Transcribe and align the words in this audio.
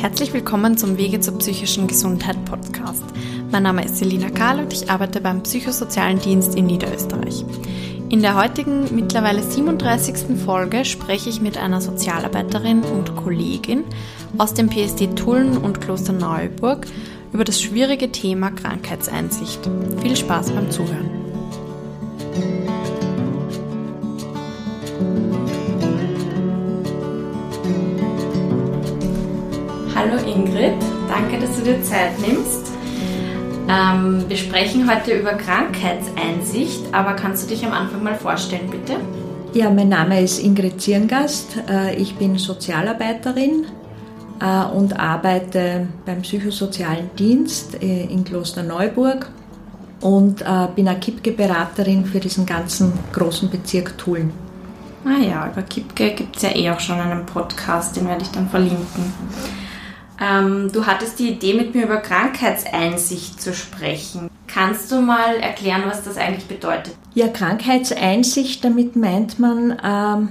Herzlich 0.00 0.32
willkommen 0.32 0.78
zum 0.78 0.96
Wege 0.96 1.20
zur 1.20 1.36
psychischen 1.36 1.86
Gesundheit 1.86 2.42
Podcast. 2.46 3.04
Mein 3.52 3.64
Name 3.64 3.84
ist 3.84 3.98
Selina 3.98 4.30
Kahl 4.30 4.58
und 4.58 4.72
ich 4.72 4.88
arbeite 4.88 5.20
beim 5.20 5.42
Psychosozialen 5.42 6.18
Dienst 6.18 6.54
in 6.54 6.64
Niederösterreich. 6.64 7.44
In 8.08 8.22
der 8.22 8.34
heutigen 8.34 8.94
mittlerweile 8.94 9.42
37. 9.42 10.38
Folge 10.42 10.86
spreche 10.86 11.28
ich 11.28 11.42
mit 11.42 11.58
einer 11.58 11.82
Sozialarbeiterin 11.82 12.82
und 12.82 13.14
Kollegin 13.14 13.84
aus 14.38 14.54
dem 14.54 14.70
PSD 14.70 15.08
Tulln 15.16 15.58
und 15.58 15.82
Kloster 15.82 16.14
Neuburg 16.14 16.86
über 17.34 17.44
das 17.44 17.60
schwierige 17.60 18.10
Thema 18.10 18.52
Krankheitseinsicht. 18.52 19.68
Viel 20.00 20.16
Spaß 20.16 20.52
beim 20.52 20.70
Zuhören. 20.70 21.19
Hallo 30.00 30.16
Ingrid, 30.16 30.72
danke, 31.10 31.38
dass 31.38 31.56
du 31.56 31.62
dir 31.62 31.82
Zeit 31.82 32.18
nimmst. 32.26 32.72
Ähm, 33.68 34.24
wir 34.28 34.36
sprechen 34.38 34.90
heute 34.90 35.12
über 35.12 35.34
Krankheitseinsicht, 35.34 36.84
aber 36.92 37.12
kannst 37.12 37.44
du 37.44 37.48
dich 37.54 37.66
am 37.66 37.74
Anfang 37.74 38.02
mal 38.02 38.14
vorstellen, 38.14 38.70
bitte? 38.70 38.94
Ja, 39.52 39.68
mein 39.68 39.90
Name 39.90 40.22
ist 40.22 40.42
Ingrid 40.42 40.80
Zierngast. 40.80 41.58
Äh, 41.68 41.96
ich 41.96 42.14
bin 42.14 42.38
Sozialarbeiterin 42.38 43.66
äh, 44.40 44.74
und 44.74 44.98
arbeite 44.98 45.88
beim 46.06 46.22
Psychosozialen 46.22 47.10
Dienst 47.18 47.82
äh, 47.82 48.04
in 48.04 48.24
Klosterneuburg 48.24 49.28
und 50.00 50.42
bin 50.76 50.88
eine 50.88 50.98
Kipke-Beraterin 50.98 52.06
für 52.06 52.20
diesen 52.20 52.46
ganzen 52.46 52.94
großen 53.12 53.50
Bezirk 53.50 53.98
Tulln. 53.98 54.32
Ah 55.04 55.22
ja, 55.22 55.50
über 55.52 55.60
Kipke 55.60 56.12
gibt 56.12 56.36
es 56.36 56.42
ja 56.42 56.56
eh 56.56 56.70
auch 56.70 56.80
schon 56.80 56.98
einen 56.98 57.26
Podcast, 57.26 57.96
den 57.96 58.08
werde 58.08 58.22
ich 58.22 58.30
dann 58.30 58.48
verlinken. 58.48 59.12
Ähm, 60.20 60.70
du 60.72 60.86
hattest 60.86 61.18
die 61.18 61.30
Idee, 61.30 61.54
mit 61.54 61.74
mir 61.74 61.84
über 61.84 61.96
Krankheitseinsicht 61.96 63.40
zu 63.40 63.54
sprechen. 63.54 64.30
Kannst 64.46 64.92
du 64.92 65.00
mal 65.00 65.36
erklären, 65.36 65.82
was 65.86 66.02
das 66.02 66.18
eigentlich 66.18 66.46
bedeutet? 66.46 66.94
Ja, 67.14 67.28
Krankheitseinsicht, 67.28 68.62
damit 68.62 68.96
meint 68.96 69.38
man, 69.38 69.80
ähm, 69.82 70.28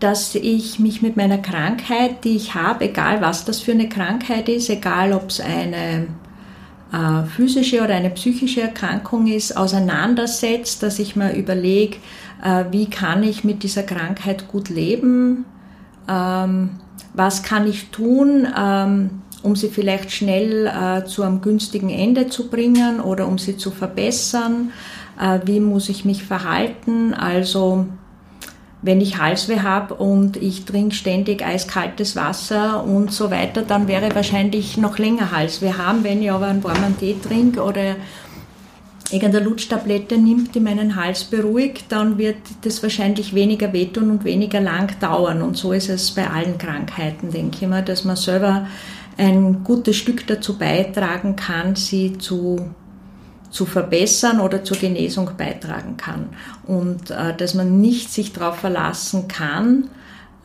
dass 0.00 0.34
ich 0.34 0.78
mich 0.78 1.02
mit 1.02 1.16
meiner 1.16 1.38
Krankheit, 1.38 2.24
die 2.24 2.36
ich 2.36 2.54
habe, 2.54 2.86
egal 2.86 3.20
was 3.20 3.44
das 3.44 3.60
für 3.60 3.72
eine 3.72 3.88
Krankheit 3.88 4.48
ist, 4.48 4.70
egal 4.70 5.12
ob 5.12 5.28
es 5.28 5.40
eine 5.40 6.08
äh, 6.92 7.24
physische 7.24 7.82
oder 7.82 7.94
eine 7.94 8.10
psychische 8.10 8.62
Erkrankung 8.62 9.26
ist, 9.26 9.56
auseinandersetzt, 9.56 10.82
dass 10.82 10.98
ich 10.98 11.16
mir 11.16 11.34
überlege, 11.34 11.98
äh, 12.42 12.64
wie 12.70 12.88
kann 12.88 13.22
ich 13.22 13.44
mit 13.44 13.62
dieser 13.62 13.82
Krankheit 13.82 14.48
gut 14.48 14.70
leben, 14.70 15.44
ähm, 16.08 16.70
was 17.14 17.42
kann 17.42 17.68
ich 17.68 17.90
tun, 17.90 18.46
ähm, 18.58 19.22
um 19.42 19.56
sie 19.56 19.68
vielleicht 19.68 20.12
schnell 20.12 20.66
äh, 20.66 21.04
zu 21.04 21.22
einem 21.22 21.40
günstigen 21.40 21.90
Ende 21.90 22.28
zu 22.28 22.48
bringen 22.48 23.00
oder 23.00 23.26
um 23.26 23.38
sie 23.38 23.56
zu 23.56 23.70
verbessern, 23.70 24.72
äh, 25.20 25.40
wie 25.44 25.60
muss 25.60 25.88
ich 25.88 26.04
mich 26.04 26.24
verhalten, 26.24 27.12
also 27.14 27.86
wenn 28.82 29.00
ich 29.00 29.18
Halsweh 29.18 29.60
habe 29.60 29.94
und 29.94 30.36
ich 30.36 30.64
trinke 30.64 30.94
ständig 30.94 31.44
eiskaltes 31.44 32.16
Wasser 32.16 32.82
und 32.84 33.12
so 33.12 33.30
weiter, 33.30 33.62
dann 33.62 33.86
wäre 33.86 34.12
wahrscheinlich 34.14 34.76
noch 34.76 34.98
länger 34.98 35.30
Halsweh 35.30 35.74
haben. 35.74 36.02
Wenn 36.02 36.20
ich 36.20 36.32
aber 36.32 36.46
einen 36.46 36.64
warmen 36.64 36.98
Tee 36.98 37.16
trinke 37.22 37.62
oder 37.62 37.94
irgendeine 39.12 39.44
Lutschtablette 39.44 40.16
nimmt, 40.16 40.54
die 40.54 40.60
meinen 40.60 40.96
Hals 40.96 41.24
beruhigt, 41.24 41.86
dann 41.90 42.18
wird 42.18 42.36
das 42.62 42.82
wahrscheinlich 42.82 43.34
weniger 43.34 43.72
wehtun 43.72 44.10
und 44.10 44.24
weniger 44.24 44.60
lang 44.60 44.98
dauern. 45.00 45.42
Und 45.42 45.56
so 45.56 45.72
ist 45.72 45.88
es 45.88 46.10
bei 46.12 46.28
allen 46.28 46.58
Krankheiten, 46.58 47.30
denke 47.30 47.58
ich 47.60 47.68
mal, 47.68 47.82
dass 47.82 48.04
man 48.04 48.16
selber 48.16 48.66
ein 49.18 49.62
gutes 49.64 49.96
Stück 49.96 50.26
dazu 50.26 50.56
beitragen 50.58 51.36
kann, 51.36 51.76
sie 51.76 52.18
zu, 52.18 52.70
zu 53.50 53.66
verbessern 53.66 54.40
oder 54.40 54.64
zur 54.64 54.78
Genesung 54.78 55.30
beitragen 55.36 55.96
kann. 55.96 56.30
Und 56.66 57.10
äh, 57.10 57.36
dass 57.36 57.54
man 57.54 57.80
nicht 57.80 58.10
sich 58.10 58.32
darauf 58.32 58.56
verlassen 58.56 59.28
kann, 59.28 59.90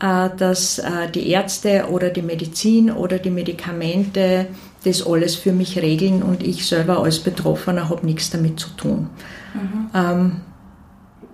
äh, 0.00 0.28
dass 0.36 0.78
äh, 0.78 1.10
die 1.12 1.28
Ärzte 1.30 1.86
oder 1.90 2.10
die 2.10 2.22
Medizin 2.22 2.90
oder 2.90 3.18
die 3.18 3.30
Medikamente 3.30 4.48
das 4.84 5.06
alles 5.06 5.34
für 5.34 5.52
mich 5.52 5.78
regeln 5.78 6.22
und 6.22 6.42
ich 6.42 6.66
selber 6.66 7.02
als 7.02 7.18
Betroffener 7.18 7.88
habe 7.88 8.06
nichts 8.06 8.30
damit 8.30 8.60
zu 8.60 8.70
tun. 8.70 9.10
Mhm. 9.54 9.90
Ähm, 9.94 10.32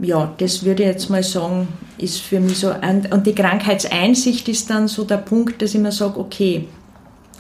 ja, 0.01 0.33
das 0.39 0.65
würde 0.65 0.83
ich 0.83 0.89
jetzt 0.89 1.11
mal 1.11 1.23
sagen, 1.23 1.69
ist 1.99 2.21
für 2.21 2.41
mich 2.41 2.59
so, 2.59 2.73
und 3.11 3.27
die 3.27 3.35
Krankheitseinsicht 3.35 4.49
ist 4.49 4.71
dann 4.71 4.89
so 4.89 5.05
der 5.05 5.19
Punkt, 5.19 5.63
dass 5.63 5.75
ich 5.75 5.81
mir 5.81 5.93
sage, 5.93 6.19
okay, 6.19 6.67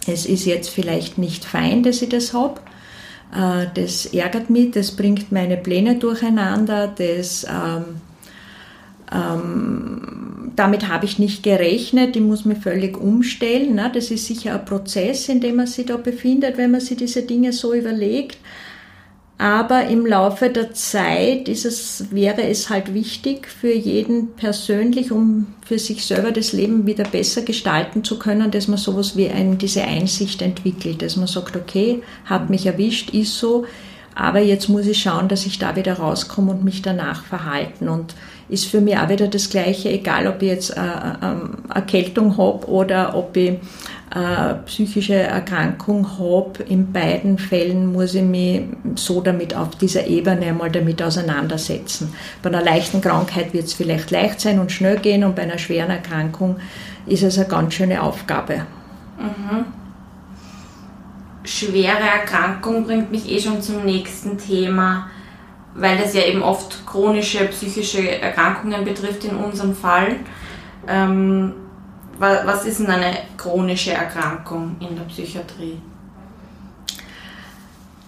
es 0.07 0.27
ist 0.27 0.45
jetzt 0.45 0.69
vielleicht 0.69 1.19
nicht 1.19 1.45
fein, 1.45 1.83
dass 1.83 2.03
ich 2.03 2.11
das 2.11 2.33
habe, 2.33 2.61
äh, 3.35 3.67
das 3.75 4.07
ärgert 4.07 4.51
mich, 4.51 4.73
das 4.73 4.93
bringt 4.93 5.33
meine 5.33 5.57
Pläne 5.57 5.97
durcheinander, 5.97 6.89
das 6.89 7.45
ähm, 7.45 8.01
ähm, 9.13 10.53
damit 10.57 10.89
habe 10.89 11.05
ich 11.05 11.19
nicht 11.19 11.43
gerechnet, 11.43 12.17
ich 12.17 12.23
muss 12.23 12.45
mich 12.45 12.59
völlig 12.59 12.97
umstellen. 12.97 13.75
Ne? 13.75 13.91
Das 13.93 14.11
ist 14.11 14.27
sicher 14.27 14.55
ein 14.55 14.65
Prozess, 14.65 15.29
in 15.29 15.41
dem 15.41 15.57
man 15.57 15.67
sich 15.67 15.87
da 15.87 15.97
befindet, 15.97 16.57
wenn 16.57 16.71
man 16.71 16.81
sich 16.81 16.97
diese 16.97 17.23
Dinge 17.23 17.53
so 17.53 17.75
überlegt. 17.75 18.39
Aber 19.37 19.89
im 19.89 20.07
Laufe 20.07 20.49
der 20.49 20.75
Zeit 20.75 21.49
ist 21.49 21.65
es, 21.65 22.07
wäre 22.13 22.45
es 22.45 22.71
halt 22.71 22.95
wichtig 22.95 23.49
für 23.49 23.73
jeden 23.73 24.29
persönlich, 24.37 25.11
um 25.11 25.49
für 25.67 25.79
sich 25.79 26.05
selber 26.05 26.31
das 26.31 26.53
Leben 26.53 26.87
wieder 26.87 27.03
besser 27.03 27.43
gestalten 27.43 28.05
zu 28.05 28.19
können, 28.21 28.53
dass 28.53 28.69
man 28.69 28.79
sowas 28.79 29.17
wie 29.17 29.29
ein, 29.29 29.59
diese 29.59 29.83
Einsicht 29.83 30.41
entwickelt, 30.41 31.03
dass 31.03 31.17
man 31.17 31.27
sagt, 31.27 31.57
okay, 31.57 32.01
hat 32.27 32.49
mich 32.49 32.65
erwischt, 32.65 33.11
ist 33.11 33.37
so, 33.37 33.67
aber 34.15 34.39
jetzt 34.39 34.69
muss 34.69 34.87
ich 34.87 35.03
schauen, 35.03 35.29
dass 35.29 35.47
ich 35.47 35.59
da 35.59 35.75
wieder 35.75 35.95
rauskomme 35.95 36.53
und 36.53 36.63
mich 36.63 36.83
danach 36.83 37.25
verhalten. 37.25 37.89
Und 37.89 38.15
ist 38.55 38.67
für 38.67 38.81
mich 38.81 38.97
auch 38.97 39.09
wieder 39.09 39.27
das 39.27 39.51
Gleiche, 39.51 39.91
egal 39.91 40.27
ob 40.29 40.41
ich 40.41 40.49
jetzt 40.49 40.79
eine 40.79 41.19
äh, 41.21 41.27
ähm, 41.27 41.51
Erkältung 41.75 42.39
habe 42.39 42.67
oder 42.69 43.15
ob 43.17 43.37
ich 43.37 43.59
eine 44.11 44.51
äh, 44.51 44.55
psychische 44.67 45.15
Erkrankung 45.15 46.19
habe. 46.19 46.63
In 46.69 46.93
beiden 46.93 47.37
Fällen 47.39 47.93
muss 47.93 48.15
ich 48.15 48.23
mich 48.23 48.63
so 48.95 49.21
damit 49.21 49.55
auf 49.57 49.77
dieser 49.77 50.07
Ebene 50.07 50.47
einmal 50.47 50.71
damit 50.71 51.03
auseinandersetzen. 51.03 52.15
Bei 52.43 52.49
einer 52.49 52.63
leichten 52.63 53.01
Krankheit 53.01 53.53
wird 53.53 53.65
es 53.65 53.75
vielleicht 53.75 54.13
leicht 54.13 54.41
sein 54.41 54.61
und 54.61 54.71
schnell 54.71 54.99
gehen 54.99 55.25
und 55.25 55.35
bei 55.35 55.43
einer 55.43 55.59
schweren 55.59 55.91
Erkrankung 55.91 56.57
ist 57.07 57.25
es 57.25 57.37
eine 57.37 57.49
ganz 57.49 57.75
schöne 57.75 58.03
Aufgabe. 58.03 58.67
Mhm. 59.19 59.65
Schwere 61.43 62.01
Erkrankung 62.21 62.85
bringt 62.85 63.11
mich 63.11 63.31
eh 63.31 63.41
schon 63.41 63.61
zum 63.61 63.85
nächsten 63.85 64.39
Thema 64.39 65.09
weil 65.75 65.99
das 65.99 66.15
ja 66.15 66.23
eben 66.23 66.43
oft 66.43 66.87
chronische 66.87 67.45
psychische 67.47 68.21
Erkrankungen 68.21 68.85
betrifft 68.85 69.25
in 69.25 69.37
unserem 69.37 69.75
Fall. 69.75 70.17
Ähm, 70.87 71.55
was 72.19 72.65
ist 72.65 72.81
denn 72.81 72.87
eine 72.87 73.17
chronische 73.37 73.93
Erkrankung 73.93 74.77
in 74.79 74.95
der 74.95 75.05
Psychiatrie? 75.05 75.79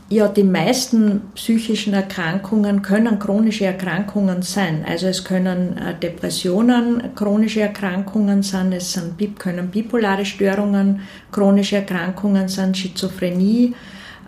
Ja, 0.09 0.29
die 0.29 0.45
meisten 0.45 1.23
psychischen 1.35 1.93
Erkrankungen 1.93 2.83
können 2.83 3.19
chronische 3.19 3.65
Erkrankungen 3.65 4.43
sein. 4.43 4.85
Also 4.89 5.09
es 5.09 5.25
können 5.25 5.77
äh, 5.79 5.99
Depressionen 5.99 7.13
chronische 7.17 7.63
Erkrankungen 7.63 8.45
sein, 8.45 8.73
es 8.73 8.97
können 9.41 9.69
bipolare 9.69 10.25
Störungen 10.25 11.01
chronische 11.33 11.77
Erkrankungen 11.77 12.47
sein, 12.47 12.73
Schizophrenie, 12.73 13.75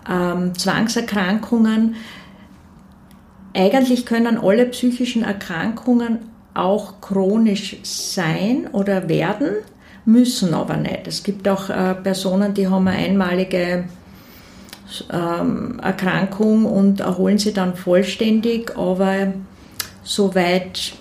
ähm, 0.09 0.53
Zwangserkrankungen. 0.53 1.95
Eigentlich 3.53 4.05
können 4.05 4.37
alle 4.37 4.65
psychischen 4.67 5.23
Erkrankungen 5.23 6.19
auch 6.53 7.01
chronisch 7.01 7.77
sein 7.83 8.67
oder 8.71 9.07
werden, 9.09 9.49
müssen 10.05 10.53
aber 10.53 10.77
nicht. 10.77 11.07
Es 11.07 11.23
gibt 11.23 11.47
auch 11.47 11.69
äh, 11.69 11.95
Personen, 11.95 12.53
die 12.53 12.67
haben 12.67 12.87
eine 12.87 12.97
einmalige 12.97 13.85
ähm, 15.11 15.79
Erkrankung 15.81 16.65
und 16.65 16.99
erholen 16.99 17.37
sie 17.37 17.53
dann 17.53 17.75
vollständig, 17.75 18.77
aber 18.77 19.33
soweit 20.03 20.93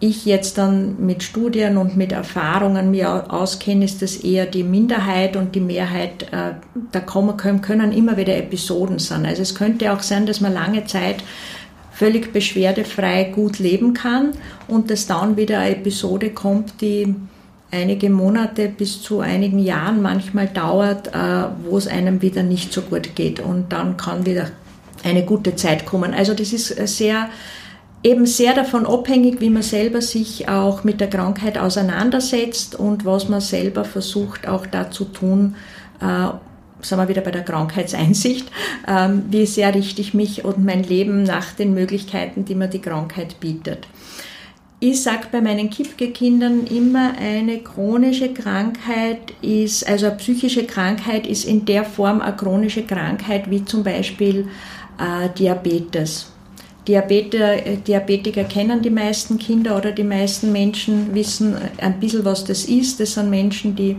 ich 0.00 0.26
jetzt 0.26 0.58
dann 0.58 1.04
mit 1.04 1.22
Studien 1.22 1.76
und 1.76 1.96
mit 1.96 2.12
Erfahrungen 2.12 2.90
mir 2.90 3.32
auskenne, 3.32 3.84
ist 3.84 4.02
das 4.02 4.16
eher 4.16 4.46
die 4.46 4.62
Minderheit 4.62 5.36
und 5.36 5.54
die 5.54 5.60
Mehrheit, 5.60 6.24
äh, 6.32 6.52
da 6.92 7.00
kommen, 7.00 7.36
können 7.36 7.92
immer 7.92 8.16
wieder 8.16 8.36
Episoden 8.36 8.98
sein. 8.98 9.24
Also 9.24 9.42
es 9.42 9.54
könnte 9.54 9.92
auch 9.92 10.02
sein, 10.02 10.26
dass 10.26 10.40
man 10.40 10.52
lange 10.52 10.84
Zeit 10.84 11.16
völlig 11.92 12.32
beschwerdefrei 12.32 13.24
gut 13.24 13.58
leben 13.58 13.94
kann 13.94 14.32
und 14.68 14.90
dass 14.90 15.06
dann 15.06 15.38
wieder 15.38 15.60
eine 15.60 15.76
Episode 15.76 16.30
kommt, 16.30 16.82
die 16.82 17.14
einige 17.70 18.10
Monate 18.10 18.68
bis 18.68 19.02
zu 19.02 19.20
einigen 19.20 19.58
Jahren 19.58 20.02
manchmal 20.02 20.46
dauert, 20.46 21.08
äh, 21.08 21.44
wo 21.64 21.78
es 21.78 21.88
einem 21.88 22.20
wieder 22.20 22.42
nicht 22.42 22.72
so 22.72 22.82
gut 22.82 23.16
geht 23.16 23.40
und 23.40 23.72
dann 23.72 23.96
kann 23.96 24.26
wieder 24.26 24.50
eine 25.04 25.24
gute 25.24 25.56
Zeit 25.56 25.86
kommen. 25.86 26.12
Also 26.12 26.34
das 26.34 26.52
ist 26.52 26.68
sehr 26.96 27.30
eben 28.06 28.24
sehr 28.24 28.54
davon 28.54 28.86
abhängig, 28.86 29.40
wie 29.40 29.50
man 29.50 29.62
selber 29.62 30.00
sich 30.00 30.48
auch 30.48 30.84
mit 30.84 31.00
der 31.00 31.10
Krankheit 31.10 31.58
auseinandersetzt 31.58 32.76
und 32.76 33.04
was 33.04 33.28
man 33.28 33.40
selber 33.40 33.84
versucht 33.84 34.46
auch 34.46 34.64
da 34.64 34.92
zu 34.92 35.06
tun, 35.06 35.56
äh, 36.00 36.28
sind 36.82 36.98
wir 36.98 37.08
wieder 37.08 37.22
bei 37.22 37.32
der 37.32 37.42
Krankheitseinsicht, 37.42 38.48
ähm, 38.88 39.24
wie 39.30 39.44
sehr 39.44 39.74
richte 39.74 40.00
ich 40.00 40.14
mich 40.14 40.44
und 40.44 40.64
mein 40.64 40.84
Leben 40.84 41.24
nach 41.24 41.50
den 41.52 41.74
Möglichkeiten, 41.74 42.44
die 42.44 42.54
mir 42.54 42.68
die 42.68 42.80
Krankheit 42.80 43.40
bietet. 43.40 43.88
Ich 44.78 45.02
sage 45.02 45.26
bei 45.32 45.40
meinen 45.40 45.70
Kipke-Kindern 45.70 46.66
immer, 46.66 47.14
eine 47.18 47.58
chronische 47.58 48.32
Krankheit 48.32 49.32
ist, 49.42 49.88
also 49.88 50.06
eine 50.06 50.16
psychische 50.16 50.64
Krankheit 50.64 51.26
ist 51.26 51.44
in 51.44 51.64
der 51.64 51.82
Form 51.82 52.20
eine 52.20 52.36
chronische 52.36 52.84
Krankheit 52.84 53.50
wie 53.50 53.64
zum 53.64 53.82
Beispiel 53.82 54.46
äh, 54.98 55.28
Diabetes. 55.36 56.35
Diabeter, 56.86 57.66
äh, 57.66 57.76
Diabetiker 57.76 58.44
kennen 58.44 58.82
die 58.82 58.90
meisten 58.90 59.38
Kinder 59.38 59.76
oder 59.76 59.92
die 59.92 60.04
meisten 60.04 60.52
Menschen 60.52 61.14
wissen 61.14 61.56
ein 61.78 61.98
bisschen, 62.00 62.24
was 62.24 62.44
das 62.44 62.64
ist. 62.64 63.00
Das 63.00 63.14
sind 63.14 63.30
Menschen, 63.30 63.74
die 63.74 63.96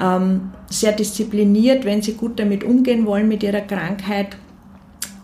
ähm, 0.00 0.52
sehr 0.68 0.92
diszipliniert, 0.92 1.84
wenn 1.84 2.02
sie 2.02 2.14
gut 2.14 2.38
damit 2.38 2.64
umgehen 2.64 3.06
wollen 3.06 3.28
mit 3.28 3.42
ihrer 3.42 3.62
Krankheit, 3.62 4.36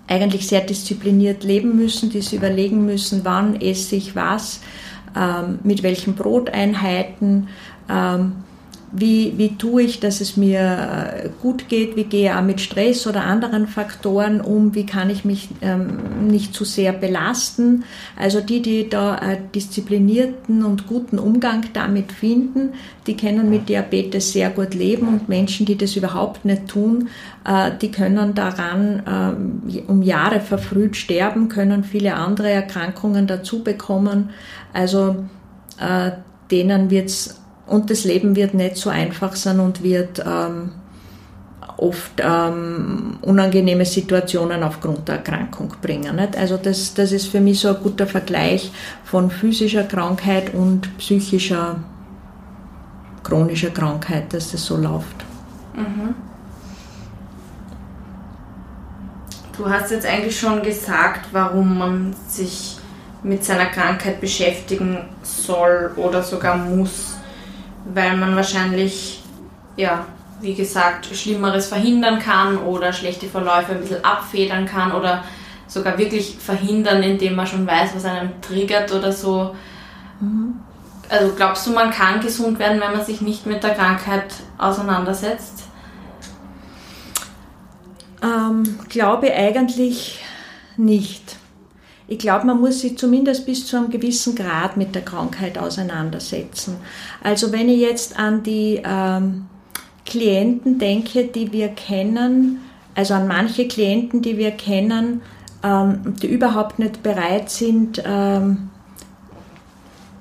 eigentlich 0.08 0.46
sehr 0.46 0.60
diszipliniert 0.60 1.44
leben 1.44 1.76
müssen, 1.76 2.10
die 2.10 2.20
sich 2.20 2.34
überlegen 2.34 2.84
müssen, 2.84 3.20
wann 3.24 3.60
esse 3.60 3.96
ich 3.96 4.16
was, 4.16 4.60
ähm, 5.16 5.60
mit 5.62 5.82
welchen 5.82 6.14
Broteinheiten, 6.14 7.48
ähm, 7.88 8.32
wie, 8.94 9.32
wie 9.38 9.56
tue 9.56 9.82
ich, 9.82 10.00
dass 10.00 10.20
es 10.20 10.36
mir 10.36 10.60
äh, 10.60 11.28
gut 11.40 11.70
geht, 11.70 11.96
wie 11.96 12.04
gehe 12.04 12.30
ich 12.30 12.36
auch 12.36 12.42
mit 12.42 12.60
Stress 12.60 13.06
oder 13.06 13.24
anderen 13.24 13.66
Faktoren 13.66 14.42
um, 14.42 14.74
wie 14.74 14.84
kann 14.84 15.08
ich 15.08 15.24
mich 15.24 15.48
ähm, 15.62 16.28
nicht 16.28 16.54
zu 16.54 16.64
sehr 16.64 16.92
belasten. 16.92 17.84
Also 18.16 18.42
die, 18.42 18.60
die 18.60 18.90
da 18.90 19.14
einen 19.14 19.50
disziplinierten 19.52 20.62
und 20.62 20.86
guten 20.86 21.18
Umgang 21.18 21.64
damit 21.72 22.12
finden, 22.12 22.74
die 23.06 23.16
können 23.16 23.48
mit 23.48 23.70
Diabetes 23.70 24.32
sehr 24.32 24.50
gut 24.50 24.74
leben 24.74 25.08
und 25.08 25.26
Menschen, 25.26 25.64
die 25.64 25.78
das 25.78 25.96
überhaupt 25.96 26.44
nicht 26.44 26.68
tun, 26.68 27.08
äh, 27.46 27.70
die 27.80 27.90
können 27.90 28.34
daran 28.34 29.02
ähm, 29.08 29.84
um 29.88 30.02
Jahre 30.02 30.40
verfrüht 30.40 30.96
sterben, 30.96 31.48
können 31.48 31.82
viele 31.82 32.14
andere 32.14 32.50
Erkrankungen 32.50 33.26
dazu 33.26 33.64
bekommen. 33.64 34.30
Also 34.74 35.24
äh, 35.80 36.10
denen 36.50 36.90
wird 36.90 37.08
es 37.08 37.41
und 37.66 37.90
das 37.90 38.04
Leben 38.04 38.36
wird 38.36 38.54
nicht 38.54 38.76
so 38.76 38.90
einfach 38.90 39.36
sein 39.36 39.60
und 39.60 39.82
wird 39.82 40.22
ähm, 40.26 40.72
oft 41.76 42.12
ähm, 42.20 43.18
unangenehme 43.22 43.84
Situationen 43.84 44.62
aufgrund 44.62 45.08
der 45.08 45.16
Erkrankung 45.16 45.74
bringen. 45.80 46.16
Nicht? 46.16 46.36
Also 46.36 46.56
das, 46.56 46.94
das 46.94 47.12
ist 47.12 47.26
für 47.26 47.40
mich 47.40 47.60
so 47.60 47.68
ein 47.68 47.82
guter 47.82 48.06
Vergleich 48.06 48.70
von 49.04 49.30
physischer 49.30 49.84
Krankheit 49.84 50.54
und 50.54 50.96
psychischer 50.98 51.76
chronischer 53.22 53.70
Krankheit, 53.70 54.32
dass 54.32 54.50
das 54.50 54.64
so 54.64 54.76
läuft. 54.76 55.24
Mhm. 55.74 56.14
Du 59.56 59.68
hast 59.68 59.90
jetzt 59.90 60.06
eigentlich 60.06 60.38
schon 60.38 60.62
gesagt, 60.62 61.28
warum 61.32 61.78
man 61.78 62.14
sich 62.26 62.78
mit 63.22 63.44
seiner 63.44 63.66
Krankheit 63.66 64.20
beschäftigen 64.20 64.98
soll 65.22 65.92
oder 65.96 66.22
sogar 66.22 66.56
muss 66.56 67.11
weil 67.84 68.16
man 68.16 68.36
wahrscheinlich, 68.36 69.22
ja, 69.76 70.06
wie 70.40 70.54
gesagt, 70.54 71.06
Schlimmeres 71.06 71.68
verhindern 71.68 72.18
kann 72.18 72.58
oder 72.58 72.92
schlechte 72.92 73.26
Verläufe 73.26 73.72
ein 73.72 73.80
bisschen 73.80 74.04
abfedern 74.04 74.66
kann 74.66 74.92
oder 74.92 75.22
sogar 75.68 75.96
wirklich 75.98 76.36
verhindern, 76.38 77.02
indem 77.02 77.36
man 77.36 77.46
schon 77.46 77.66
weiß, 77.66 77.94
was 77.94 78.04
einem 78.04 78.40
triggert 78.40 78.92
oder 78.92 79.12
so. 79.12 79.54
Mhm. 80.20 80.54
Also 81.08 81.32
glaubst 81.34 81.66
du, 81.66 81.72
man 81.72 81.90
kann 81.90 82.20
gesund 82.20 82.58
werden, 82.58 82.80
wenn 82.80 82.92
man 82.92 83.04
sich 83.04 83.20
nicht 83.20 83.46
mit 83.46 83.62
der 83.62 83.74
Krankheit 83.74 84.34
auseinandersetzt? 84.58 85.64
Ähm, 88.22 88.78
glaube 88.88 89.32
eigentlich 89.34 90.20
nicht. 90.76 91.36
Ich 92.08 92.18
glaube, 92.18 92.46
man 92.46 92.60
muss 92.60 92.80
sich 92.80 92.98
zumindest 92.98 93.46
bis 93.46 93.66
zu 93.66 93.76
einem 93.76 93.90
gewissen 93.90 94.34
Grad 94.34 94.76
mit 94.76 94.94
der 94.94 95.02
Krankheit 95.02 95.56
auseinandersetzen. 95.56 96.76
Also 97.22 97.52
wenn 97.52 97.68
ich 97.68 97.80
jetzt 97.80 98.18
an 98.18 98.42
die 98.42 98.82
ähm, 98.84 99.46
Klienten 100.04 100.78
denke, 100.78 101.24
die 101.24 101.52
wir 101.52 101.68
kennen, 101.68 102.60
also 102.94 103.14
an 103.14 103.28
manche 103.28 103.68
Klienten, 103.68 104.20
die 104.20 104.36
wir 104.36 104.50
kennen, 104.50 105.22
ähm, 105.62 106.14
die 106.20 106.26
überhaupt 106.26 106.78
nicht 106.78 107.02
bereit 107.02 107.50
sind, 107.50 108.02
ähm, 108.04 108.70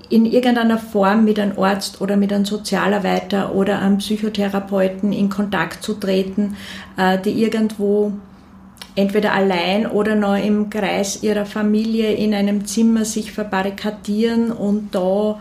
in 0.09 0.25
irgendeiner 0.25 0.77
Form 0.77 1.23
mit 1.23 1.39
einem 1.39 1.57
Arzt 1.57 2.01
oder 2.01 2.17
mit 2.17 2.33
einem 2.33 2.45
Sozialarbeiter 2.45 3.55
oder 3.55 3.79
einem 3.79 3.97
Psychotherapeuten 3.97 5.13
in 5.13 5.29
Kontakt 5.29 5.83
zu 5.83 5.93
treten, 5.93 6.57
äh, 6.97 7.17
die 7.17 7.41
irgendwo 7.41 8.11
entweder 8.95 9.33
allein 9.33 9.87
oder 9.87 10.15
noch 10.15 10.35
im 10.35 10.69
Kreis 10.69 11.23
ihrer 11.23 11.45
Familie 11.45 12.13
in 12.13 12.33
einem 12.33 12.65
Zimmer 12.65 13.05
sich 13.05 13.31
verbarrikadieren 13.31 14.51
und 14.51 14.93
da, 14.93 15.39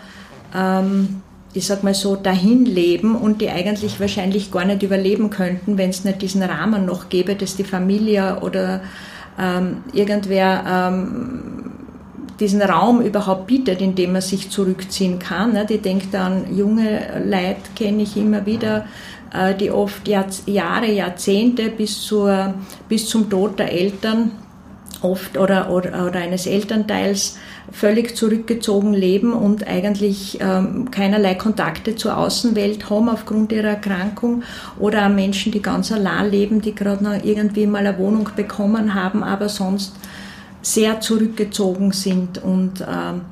ähm, 0.54 1.22
ich 1.52 1.66
sag 1.66 1.82
mal 1.82 1.94
so, 1.94 2.16
dahin 2.16 2.64
leben 2.64 3.16
und 3.16 3.40
die 3.40 3.50
eigentlich 3.50 3.98
wahrscheinlich 3.98 4.52
gar 4.52 4.64
nicht 4.64 4.82
überleben 4.82 5.30
könnten, 5.30 5.78
wenn 5.78 5.90
es 5.90 6.04
nicht 6.04 6.22
diesen 6.22 6.42
Rahmen 6.42 6.86
noch 6.86 7.08
gäbe, 7.08 7.34
dass 7.34 7.56
die 7.56 7.64
Familie 7.64 8.38
oder 8.40 8.82
ähm, 9.38 9.78
irgendwer 9.92 10.64
ähm, 10.66 11.72
diesen 12.38 12.62
Raum 12.62 13.02
überhaupt 13.02 13.46
bietet, 13.46 13.82
in 13.82 13.94
dem 13.94 14.12
man 14.12 14.22
sich 14.22 14.50
zurückziehen 14.50 15.18
kann. 15.18 15.52
Ne? 15.52 15.66
Die 15.66 15.78
denkt 15.78 16.14
an 16.14 16.56
junge 16.56 17.22
Leute, 17.26 17.60
kenne 17.76 18.02
ich 18.02 18.16
immer 18.16 18.46
wieder, 18.46 18.86
die 19.58 19.70
oft 19.70 20.08
Jahre, 20.08 20.90
Jahrzehnte 20.90 21.70
bis, 21.70 22.02
zur, 22.02 22.54
bis 22.88 23.08
zum 23.08 23.30
Tod 23.30 23.58
der 23.58 23.72
Eltern 23.72 24.32
oft 25.02 25.38
oder, 25.38 25.70
oder, 25.70 26.06
oder 26.06 26.20
eines 26.20 26.46
Elternteils 26.46 27.38
völlig 27.72 28.16
zurückgezogen 28.16 28.92
leben 28.92 29.32
und 29.32 29.66
eigentlich 29.66 30.38
ähm, 30.40 30.90
keinerlei 30.90 31.34
Kontakte 31.34 31.94
zur 31.94 32.18
Außenwelt 32.18 32.90
haben 32.90 33.08
aufgrund 33.08 33.52
ihrer 33.52 33.68
Erkrankung 33.68 34.42
oder 34.78 35.08
Menschen, 35.08 35.52
die 35.52 35.62
ganz 35.62 35.92
allein 35.92 36.30
leben, 36.30 36.60
die 36.60 36.74
gerade 36.74 37.04
noch 37.04 37.24
irgendwie 37.24 37.66
mal 37.66 37.86
eine 37.86 37.98
Wohnung 37.98 38.28
bekommen 38.36 38.94
haben, 38.94 39.22
aber 39.22 39.48
sonst 39.48 39.94
sehr 40.62 41.00
zurückgezogen 41.00 41.92
sind 41.92 42.42
und 42.42 42.80
ähm, 42.80 43.22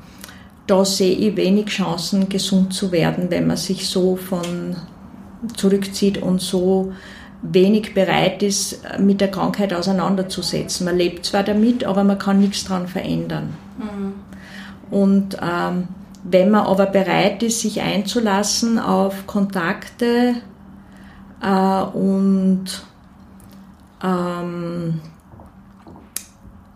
da 0.66 0.84
sehe 0.84 1.16
ich 1.16 1.36
wenig 1.36 1.66
Chancen, 1.66 2.28
gesund 2.28 2.74
zu 2.74 2.92
werden, 2.92 3.30
wenn 3.30 3.46
man 3.46 3.56
sich 3.56 3.88
so 3.88 4.16
von 4.16 4.76
zurückzieht 5.56 6.18
und 6.18 6.40
so 6.40 6.92
wenig 7.42 7.94
bereit 7.94 8.42
ist, 8.42 8.80
mit 8.98 9.20
der 9.20 9.30
Krankheit 9.30 9.72
auseinanderzusetzen. 9.72 10.84
Man 10.84 10.96
lebt 10.96 11.24
zwar 11.24 11.44
damit, 11.44 11.84
aber 11.84 12.02
man 12.04 12.18
kann 12.18 12.40
nichts 12.40 12.64
daran 12.64 12.88
verändern. 12.88 13.54
Mhm. 13.78 14.14
Und 14.90 15.36
ähm, 15.40 15.88
wenn 16.24 16.50
man 16.50 16.66
aber 16.66 16.86
bereit 16.86 17.42
ist, 17.42 17.60
sich 17.60 17.80
einzulassen 17.80 18.78
auf 18.78 19.26
Kontakte 19.26 20.34
äh, 21.42 21.82
und 21.96 22.64
ähm, 24.02 25.00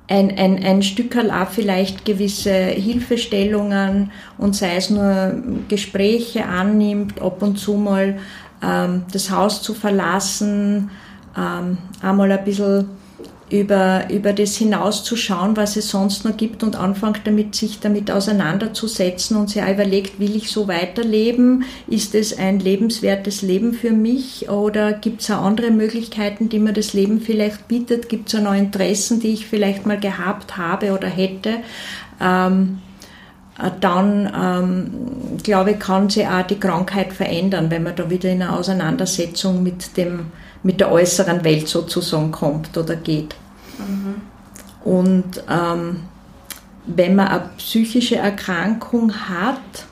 ein, 0.09 0.37
ein, 0.37 0.63
ein 0.63 0.83
Stückerl 0.83 1.31
auch 1.31 1.49
vielleicht 1.49 2.05
gewisse 2.05 2.53
Hilfestellungen 2.53 4.11
und 4.37 4.55
sei 4.55 4.77
es 4.77 4.91
nur 4.91 5.43
Gespräche 5.69 6.45
annimmt, 6.45 7.21
ab 7.23 7.43
und 7.43 7.59
zu 7.59 7.75
mal 7.75 8.19
ähm, 8.63 9.03
das 9.13 9.31
Haus 9.31 9.63
zu 9.63 9.75
verlassen, 9.75 10.91
ähm, 11.37 11.79
einmal 12.03 12.31
ein 12.33 12.45
bisschen 12.45 12.89
über, 13.53 14.09
über 14.11 14.33
das 14.33 14.57
hinauszuschauen, 14.57 15.59
was 15.59 15.77
es 15.77 15.91
sonst 15.91 16.25
noch 16.25 16.37
gibt 16.37 16.63
und 16.63 16.75
anfangen 16.75 17.21
damit, 17.25 17.55
sich 17.55 17.81
damit 17.81 18.11
auseinanderzusetzen 18.11 19.37
und 19.37 19.51
sich 19.51 19.63
auch 19.63 19.69
überlegt, 19.69 20.19
will 20.19 20.35
ich 20.35 20.51
so 20.51 20.69
weiterleben? 20.69 21.65
Ist 21.87 22.15
es 22.15 22.39
ein 22.39 22.61
lebenswertes 22.61 23.43
Leben 23.43 23.75
für 23.75 23.91
mich 23.91 24.49
oder 24.49 24.95
gibt 24.95 25.21
es 25.21 25.31
auch 25.31 25.43
andere 25.43 25.71
Möglichkeiten, 25.71 26.49
die 26.49 26.59
mir 26.59 26.73
das 26.73 26.95
Leben 26.95 27.21
vielleicht 27.21 27.69
bietet? 27.69 28.09
Gibt 28.09 28.29
es 28.29 28.41
auch 28.41 28.45
noch 28.45 28.55
Interessen, 28.55 29.21
die 29.21 29.35
ich 29.35 29.47
vielleicht 29.47 29.85
mal 29.85 30.01
gehabt 30.01 30.57
habe 30.57 30.93
oder 30.93 31.09
hätte? 31.09 31.59
Ähm, 32.23 32.79
äh, 32.79 32.92
dann 33.81 34.33
ähm, 34.35 35.39
glaube 35.43 35.73
ich, 35.73 35.79
kann 35.79 36.11
sich 36.11 36.27
auch 36.27 36.43
die 36.43 36.59
Krankheit 36.59 37.13
verändern, 37.13 37.71
wenn 37.71 37.83
man 37.83 37.95
da 37.95 38.11
wieder 38.11 38.29
in 38.29 38.43
eine 38.43 38.53
Auseinandersetzung 38.53 39.63
mit, 39.63 39.97
dem, 39.97 40.27
mit 40.63 40.81
der 40.81 40.91
äußeren 40.91 41.45
Welt 41.45 41.69
sozusagen 41.69 42.33
kommt 42.33 42.77
oder 42.77 42.97
geht. 42.97 43.37
Mhm. 43.79 44.23
Und 44.85 45.45
ähm, 45.49 46.01
wenn 46.87 47.15
man 47.15 47.29
eine 47.29 47.51
psychische 47.59 48.17
Erkrankung 48.17 49.13
hat, 49.13 49.87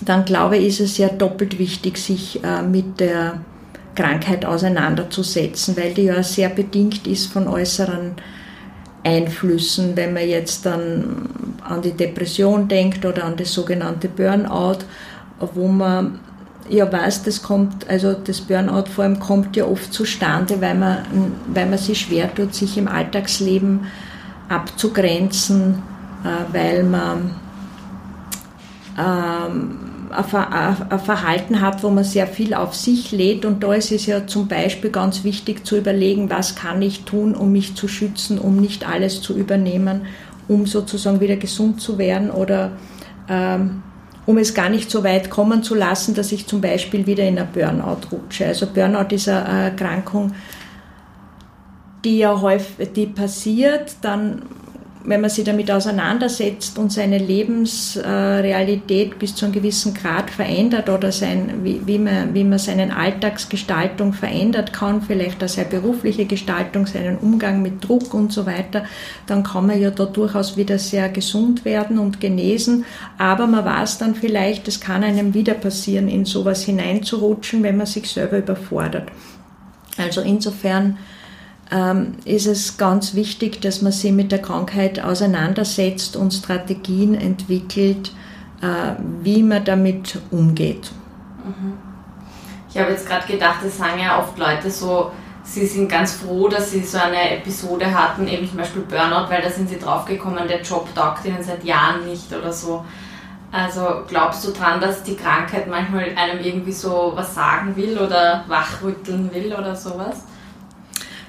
dann 0.00 0.24
glaube 0.24 0.56
ich, 0.56 0.68
ist 0.68 0.80
es 0.80 0.98
ja 0.98 1.08
doppelt 1.08 1.58
wichtig, 1.58 1.98
sich 1.98 2.42
äh, 2.42 2.62
mit 2.62 3.00
der 3.00 3.40
Krankheit 3.94 4.44
auseinanderzusetzen, 4.44 5.76
weil 5.76 5.92
die 5.92 6.04
ja 6.04 6.22
sehr 6.22 6.48
bedingt 6.48 7.06
ist 7.06 7.26
von 7.26 7.46
äußeren 7.46 8.12
Einflüssen, 9.04 9.96
wenn 9.96 10.14
man 10.14 10.28
jetzt 10.28 10.64
dann 10.64 11.28
an 11.62 11.82
die 11.82 11.92
Depression 11.92 12.68
denkt 12.68 13.04
oder 13.04 13.24
an 13.24 13.36
das 13.36 13.52
sogenannte 13.52 14.08
Burnout, 14.08 14.78
wo 15.38 15.68
man 15.68 16.20
ja 16.68 16.90
weiß, 16.90 17.24
das 17.24 17.42
kommt, 17.42 17.88
also 17.88 18.12
das 18.12 18.40
Burnout 18.40 18.86
vor 18.86 19.04
allem 19.04 19.18
kommt 19.18 19.56
ja 19.56 19.64
oft 19.64 19.92
zustande, 19.92 20.60
weil 20.60 20.74
man, 20.74 20.98
weil 21.52 21.66
man 21.66 21.78
sich 21.78 22.00
schwer 22.00 22.32
tut, 22.32 22.54
sich 22.54 22.78
im 22.78 22.88
Alltagsleben 22.88 23.86
abzugrenzen, 24.48 25.82
äh, 26.24 26.54
weil 26.54 26.84
man 26.84 27.30
ähm, 28.98 29.78
ein 30.12 30.98
Verhalten 30.98 31.60
hat, 31.60 31.82
wo 31.82 31.90
man 31.90 32.04
sehr 32.04 32.26
viel 32.26 32.54
auf 32.54 32.74
sich 32.74 33.12
lädt. 33.12 33.44
Und 33.44 33.62
da 33.62 33.72
ist 33.74 33.92
es 33.92 34.06
ja 34.06 34.26
zum 34.26 34.48
Beispiel 34.48 34.90
ganz 34.90 35.24
wichtig 35.24 35.66
zu 35.66 35.76
überlegen, 35.76 36.30
was 36.30 36.54
kann 36.54 36.82
ich 36.82 37.04
tun, 37.04 37.34
um 37.34 37.52
mich 37.52 37.74
zu 37.74 37.88
schützen, 37.88 38.38
um 38.38 38.56
nicht 38.56 38.88
alles 38.88 39.20
zu 39.20 39.36
übernehmen, 39.36 40.02
um 40.48 40.66
sozusagen 40.66 41.20
wieder 41.20 41.36
gesund 41.36 41.80
zu 41.80 41.98
werden 41.98 42.30
oder 42.30 42.72
ähm, 43.28 43.82
um 44.24 44.38
es 44.38 44.54
gar 44.54 44.68
nicht 44.68 44.90
so 44.90 45.02
weit 45.02 45.30
kommen 45.30 45.62
zu 45.62 45.74
lassen, 45.74 46.14
dass 46.14 46.30
ich 46.32 46.46
zum 46.46 46.60
Beispiel 46.60 47.06
wieder 47.06 47.24
in 47.24 47.38
ein 47.38 47.48
Burnout 47.52 48.08
rutsche. 48.12 48.46
Also 48.46 48.66
Burnout 48.66 49.14
ist 49.14 49.28
eine 49.28 49.64
Erkrankung, 49.64 50.32
die 52.04 52.18
ja 52.18 52.40
häufig 52.40 52.92
die 52.92 53.06
passiert, 53.06 53.96
dann 54.02 54.42
wenn 55.04 55.20
man 55.20 55.30
sich 55.30 55.44
damit 55.44 55.70
auseinandersetzt 55.70 56.78
und 56.78 56.92
seine 56.92 57.18
Lebensrealität 57.18 59.18
bis 59.18 59.34
zu 59.34 59.44
einem 59.44 59.54
gewissen 59.54 59.94
Grad 59.94 60.30
verändert 60.30 60.88
oder 60.88 61.10
sein, 61.10 61.64
wie, 61.64 61.80
wie, 61.86 61.98
man, 61.98 62.34
wie 62.34 62.44
man 62.44 62.58
seine 62.58 62.96
Alltagsgestaltung 62.96 64.12
verändert 64.12 64.72
kann, 64.72 65.02
vielleicht 65.02 65.42
auch 65.42 65.48
seine 65.48 65.68
berufliche 65.68 66.26
Gestaltung, 66.26 66.86
seinen 66.86 67.18
Umgang 67.18 67.62
mit 67.62 67.86
Druck 67.86 68.14
und 68.14 68.32
so 68.32 68.46
weiter, 68.46 68.84
dann 69.26 69.42
kann 69.42 69.66
man 69.66 69.80
ja 69.80 69.90
da 69.90 70.04
durchaus 70.04 70.56
wieder 70.56 70.78
sehr 70.78 71.08
gesund 71.08 71.64
werden 71.64 71.98
und 71.98 72.20
genesen. 72.20 72.84
Aber 73.18 73.46
man 73.46 73.64
weiß 73.64 73.98
dann 73.98 74.14
vielleicht, 74.14 74.68
es 74.68 74.80
kann 74.80 75.02
einem 75.02 75.34
wieder 75.34 75.54
passieren, 75.54 76.08
in 76.08 76.24
sowas 76.24 76.62
hineinzurutschen, 76.62 77.62
wenn 77.62 77.76
man 77.76 77.86
sich 77.86 78.08
selber 78.08 78.38
überfordert. 78.38 79.08
Also 79.98 80.20
insofern 80.20 80.98
ähm, 81.72 82.14
ist 82.24 82.46
es 82.46 82.76
ganz 82.76 83.14
wichtig, 83.14 83.62
dass 83.62 83.80
man 83.80 83.92
sich 83.92 84.12
mit 84.12 84.30
der 84.30 84.42
Krankheit 84.42 85.02
auseinandersetzt 85.02 86.16
und 86.16 86.32
Strategien 86.32 87.14
entwickelt, 87.14 88.12
äh, 88.60 88.94
wie 89.22 89.42
man 89.42 89.64
damit 89.64 90.20
umgeht. 90.30 90.92
Mhm. 91.44 91.72
Ich 92.68 92.78
habe 92.78 92.90
jetzt 92.90 93.06
gerade 93.06 93.26
gedacht, 93.26 93.58
das 93.64 93.78
sagen 93.78 94.00
ja 94.00 94.18
oft 94.18 94.38
Leute 94.38 94.70
so, 94.70 95.12
sie 95.44 95.66
sind 95.66 95.88
ganz 95.88 96.12
froh, 96.12 96.48
dass 96.48 96.70
sie 96.70 96.82
so 96.82 96.98
eine 96.98 97.36
Episode 97.36 97.92
hatten, 97.92 98.28
eben 98.28 98.48
zum 98.48 98.58
Beispiel 98.58 98.82
Burnout, 98.82 99.28
weil 99.28 99.42
da 99.42 99.50
sind 99.50 99.68
sie 99.68 99.78
draufgekommen, 99.78 100.48
der 100.48 100.62
Job 100.62 100.88
taugt 100.94 101.24
ihnen 101.24 101.42
seit 101.42 101.64
Jahren 101.64 102.06
nicht 102.06 102.32
oder 102.32 102.52
so. 102.52 102.84
Also 103.50 104.04
glaubst 104.08 104.46
du 104.46 104.52
dran, 104.52 104.80
dass 104.80 105.02
die 105.02 105.16
Krankheit 105.16 105.68
manchmal 105.68 106.04
einem 106.16 106.42
irgendwie 106.42 106.72
so 106.72 107.12
was 107.14 107.34
sagen 107.34 107.76
will 107.76 107.98
oder 107.98 108.44
wachrütteln 108.48 109.30
will 109.34 109.52
oder 109.52 109.76
sowas? 109.76 110.24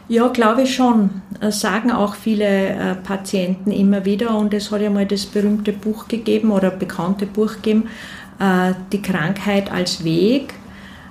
Ja, 0.10 0.28
glaube 0.28 0.64
ich 0.64 0.76
schon. 0.76 1.22
Das 1.40 1.62
sagen 1.62 1.90
auch 1.92 2.16
viele 2.16 2.46
äh, 2.46 2.96
Patienten 2.96 3.72
immer 3.72 4.04
wieder. 4.06 4.38
Und 4.38 4.54
es 4.54 4.72
hat 4.72 4.82
ja 4.82 4.90
mal 4.90 5.06
das 5.06 5.26
berühmte 5.26 5.72
Buch 5.72 6.08
gegeben 6.08 6.52
oder 6.52 6.72
bekannte 6.72 7.26
Buch 7.26 7.56
gegeben, 7.56 7.88
äh, 8.40 8.74
Die 8.92 9.02
Krankheit 9.02 9.72
als 9.72 10.04
Weg. 10.04 10.54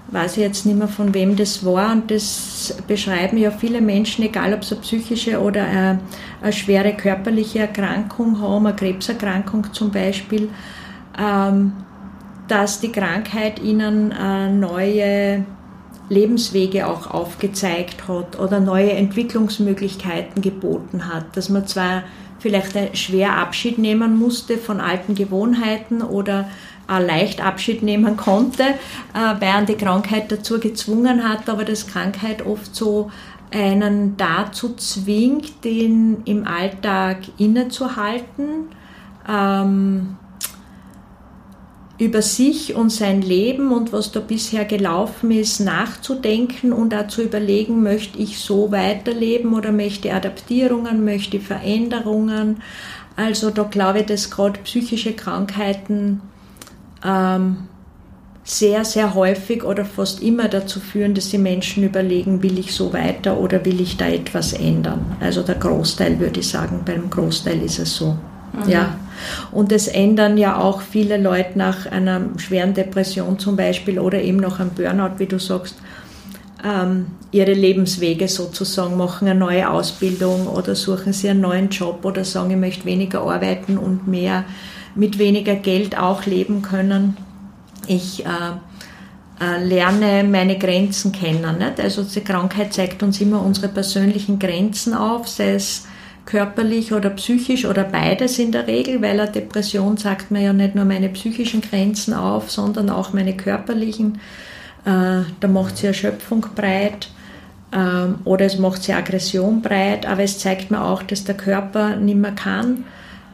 Weiß 0.09 0.37
ich 0.37 0.43
jetzt 0.43 0.67
nicht 0.67 0.77
mehr 0.77 0.89
von 0.89 1.15
wem 1.15 1.37
das 1.37 1.65
war. 1.65 1.93
Und 1.93 2.11
das 2.11 2.77
beschreiben 2.87 3.39
ja 3.39 3.51
viele 3.51 3.81
Menschen, 3.81 4.25
egal 4.25 4.53
ob 4.53 4.63
sie 4.63 4.75
eine 4.75 4.83
psychische 4.83 5.41
oder 5.41 5.65
eine, 5.65 6.01
eine 6.43 6.53
schwere 6.53 6.93
körperliche 6.93 7.61
Erkrankung 7.61 8.43
haben, 8.43 8.67
eine 8.67 8.77
Krebserkrankung 8.77 9.73
zum 9.73 9.91
Beispiel, 9.91 10.51
ähm, 11.19 11.73
dass 12.47 12.81
die 12.81 12.93
Krankheit 12.93 13.59
ihnen 13.59 14.13
äh, 14.13 14.51
neue 14.51 15.47
Lebenswege 16.13 16.87
auch 16.87 17.11
aufgezeigt 17.11 18.07
hat 18.07 18.39
oder 18.39 18.61
neue 18.61 18.93
Entwicklungsmöglichkeiten 18.93 20.43
geboten 20.43 21.09
hat, 21.13 21.37
dass 21.37 21.49
man 21.49 21.67
zwar 21.67 22.05
vielleicht 22.39 22.99
schwer 22.99 23.37
Abschied 23.37 23.79
nehmen 23.79 24.19
musste 24.19 24.59
von 24.59 24.81
alten 24.81 25.15
Gewohnheiten 25.15 26.03
oder 26.03 26.49
leicht 26.89 27.41
Abschied 27.41 27.83
nehmen 27.83 28.17
konnte, 28.17 28.65
äh, 28.65 29.35
während 29.39 29.69
die 29.69 29.77
Krankheit 29.77 30.31
dazu 30.31 30.61
gezwungen 30.61 31.27
hat, 31.27 31.49
aber 31.49 31.65
dass 31.65 31.87
Krankheit 31.87 32.45
oft 32.45 32.75
so 32.75 33.11
einen 33.51 34.17
dazu 34.17 34.75
zwingt, 34.75 35.65
den 35.65 36.23
im 36.25 36.47
Alltag 36.47 37.19
innezuhalten, 37.39 38.69
ähm, 39.29 40.17
über 42.03 42.21
sich 42.21 42.75
und 42.75 42.91
sein 42.91 43.23
Leben 43.23 43.71
und 43.71 43.93
was 43.93 44.11
da 44.11 44.19
bisher 44.19 44.65
gelaufen 44.65 45.31
ist, 45.31 45.61
nachzudenken 45.61 46.73
und 46.73 46.93
auch 46.95 47.07
zu 47.07 47.23
überlegen, 47.23 47.83
möchte 47.83 48.19
ich 48.19 48.41
so 48.41 48.73
weiterleben 48.73 49.55
oder 49.55 49.71
möchte 49.71 50.13
Adaptierungen, 50.13 51.05
möchte 51.05 51.39
Veränderungen. 51.39 52.61
Also 53.15 53.51
da 53.51 53.63
glaube 53.63 54.01
ich, 54.01 54.07
dass 54.07 54.31
gerade 54.31 54.59
psychische 54.65 55.13
Krankheiten 55.13 56.21
ähm, 57.05 57.69
sehr, 58.43 58.85
sehr 58.85 59.15
häufig 59.15 59.63
oder 59.63 59.85
fast 59.85 60.23
immer 60.23 60.49
dazu 60.49 60.81
führen, 60.81 61.15
dass 61.15 61.31
die 61.31 61.39
Menschen 61.39 61.85
überlegen, 61.85 62.43
will 62.43 62.59
ich 62.59 62.75
so 62.75 62.93
weiter 62.93 63.39
oder 63.39 63.65
will 63.65 63.81
ich 63.81 63.97
da 63.97 64.09
etwas 64.09 64.55
ändern. 64.55 65.17
Also 65.21 65.43
der 65.43 65.55
Großteil 65.55 66.19
würde 66.19 66.41
ich 66.41 66.49
sagen, 66.49 66.81
beim 66.85 67.09
Großteil 67.09 67.63
ist 67.63 67.79
es 67.79 67.95
so. 67.95 68.17
Mhm. 68.65 68.69
Ja. 68.69 68.97
Und 69.51 69.73
es 69.73 69.89
ändern 69.89 70.39
ja 70.39 70.59
auch 70.59 70.81
viele 70.81 71.17
Leute 71.17 71.59
nach 71.59 71.87
einer 71.87 72.23
schweren 72.37 72.75
Depression 72.75 73.39
zum 73.39 73.57
Beispiel 73.57 73.99
oder 73.99 74.21
eben 74.21 74.39
nach 74.39 74.61
einem 74.61 74.71
Burnout, 74.71 75.19
wie 75.19 75.27
du 75.27 75.39
sagst, 75.39 75.77
ähm, 76.65 77.07
ihre 77.31 77.53
Lebenswege 77.53 78.29
sozusagen, 78.29 78.97
machen 78.97 79.29
eine 79.29 79.39
neue 79.39 79.69
Ausbildung 79.69 80.47
oder 80.47 80.75
suchen 80.75 81.13
sie 81.13 81.29
einen 81.29 81.41
neuen 81.41 81.71
Job 81.71 82.05
oder 82.05 82.25
sagen, 82.25 82.51
ich 82.51 82.57
möchte 82.57 82.85
weniger 82.85 83.23
arbeiten 83.23 83.79
und 83.79 84.07
mehr 84.07 84.45
mit 84.95 85.19
weniger 85.19 85.55
Geld 85.57 85.99
auch 85.99 86.27
leben 86.27 86.63
können. 86.63 87.17
Ich 87.87 88.25
äh, 88.25 88.29
äh, 89.41 89.65
lerne 89.65 90.25
meine 90.25 90.59
Grenzen 90.59 91.11
kennen. 91.11 91.59
Nicht? 91.59 91.81
Also 91.81 92.03
die 92.03 92.21
Krankheit 92.21 92.73
zeigt 92.73 93.03
uns 93.03 93.21
immer 93.21 93.43
unsere 93.43 93.69
persönlichen 93.69 94.39
Grenzen 94.39 94.95
auf, 94.95 95.29
sei 95.29 95.55
es 95.55 95.87
körperlich 96.25 96.93
oder 96.93 97.11
psychisch 97.11 97.65
oder 97.65 97.85
beides 97.85 98.39
in 98.39 98.53
der 98.53 98.67
Regel, 98.67 99.03
weil 99.03 99.21
eine 99.21 99.31
Depression 99.31 99.97
sagt 99.97 100.31
mir 100.31 100.43
ja 100.43 100.53
nicht 100.53 100.75
nur 100.75 100.85
meine 100.85 101.09
psychischen 101.09 101.61
Grenzen 101.61 102.15
auf, 102.15 102.51
sondern 102.51 102.91
auch 102.91 103.13
meine 103.13 103.37
körperlichen. 103.37 104.21
Äh, 104.85 105.23
da 105.41 105.49
macht 105.49 105.79
sie 105.79 105.89
Erschöpfung 105.89 106.47
breit 106.55 107.09
ähm, 107.73 108.17
oder 108.25 108.47
es 108.47 108.59
macht 108.59 108.83
sie 108.83 108.93
Aggression 108.93 109.63
breit, 109.63 110.07
aber 110.07 110.23
es 110.23 110.39
zeigt 110.39 110.71
mir 110.71 110.83
auch, 110.83 111.03
dass 111.03 111.25
der 111.25 111.37
Körper 111.37 111.97
nicht 111.97 112.19
mehr 112.19 112.33
kann 112.33 112.85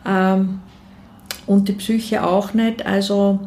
ähm, 0.06 0.60
und 1.46 1.68
die 1.68 1.72
Psyche 1.72 2.24
auch 2.24 2.54
nicht. 2.54 2.86
Also 2.86 3.40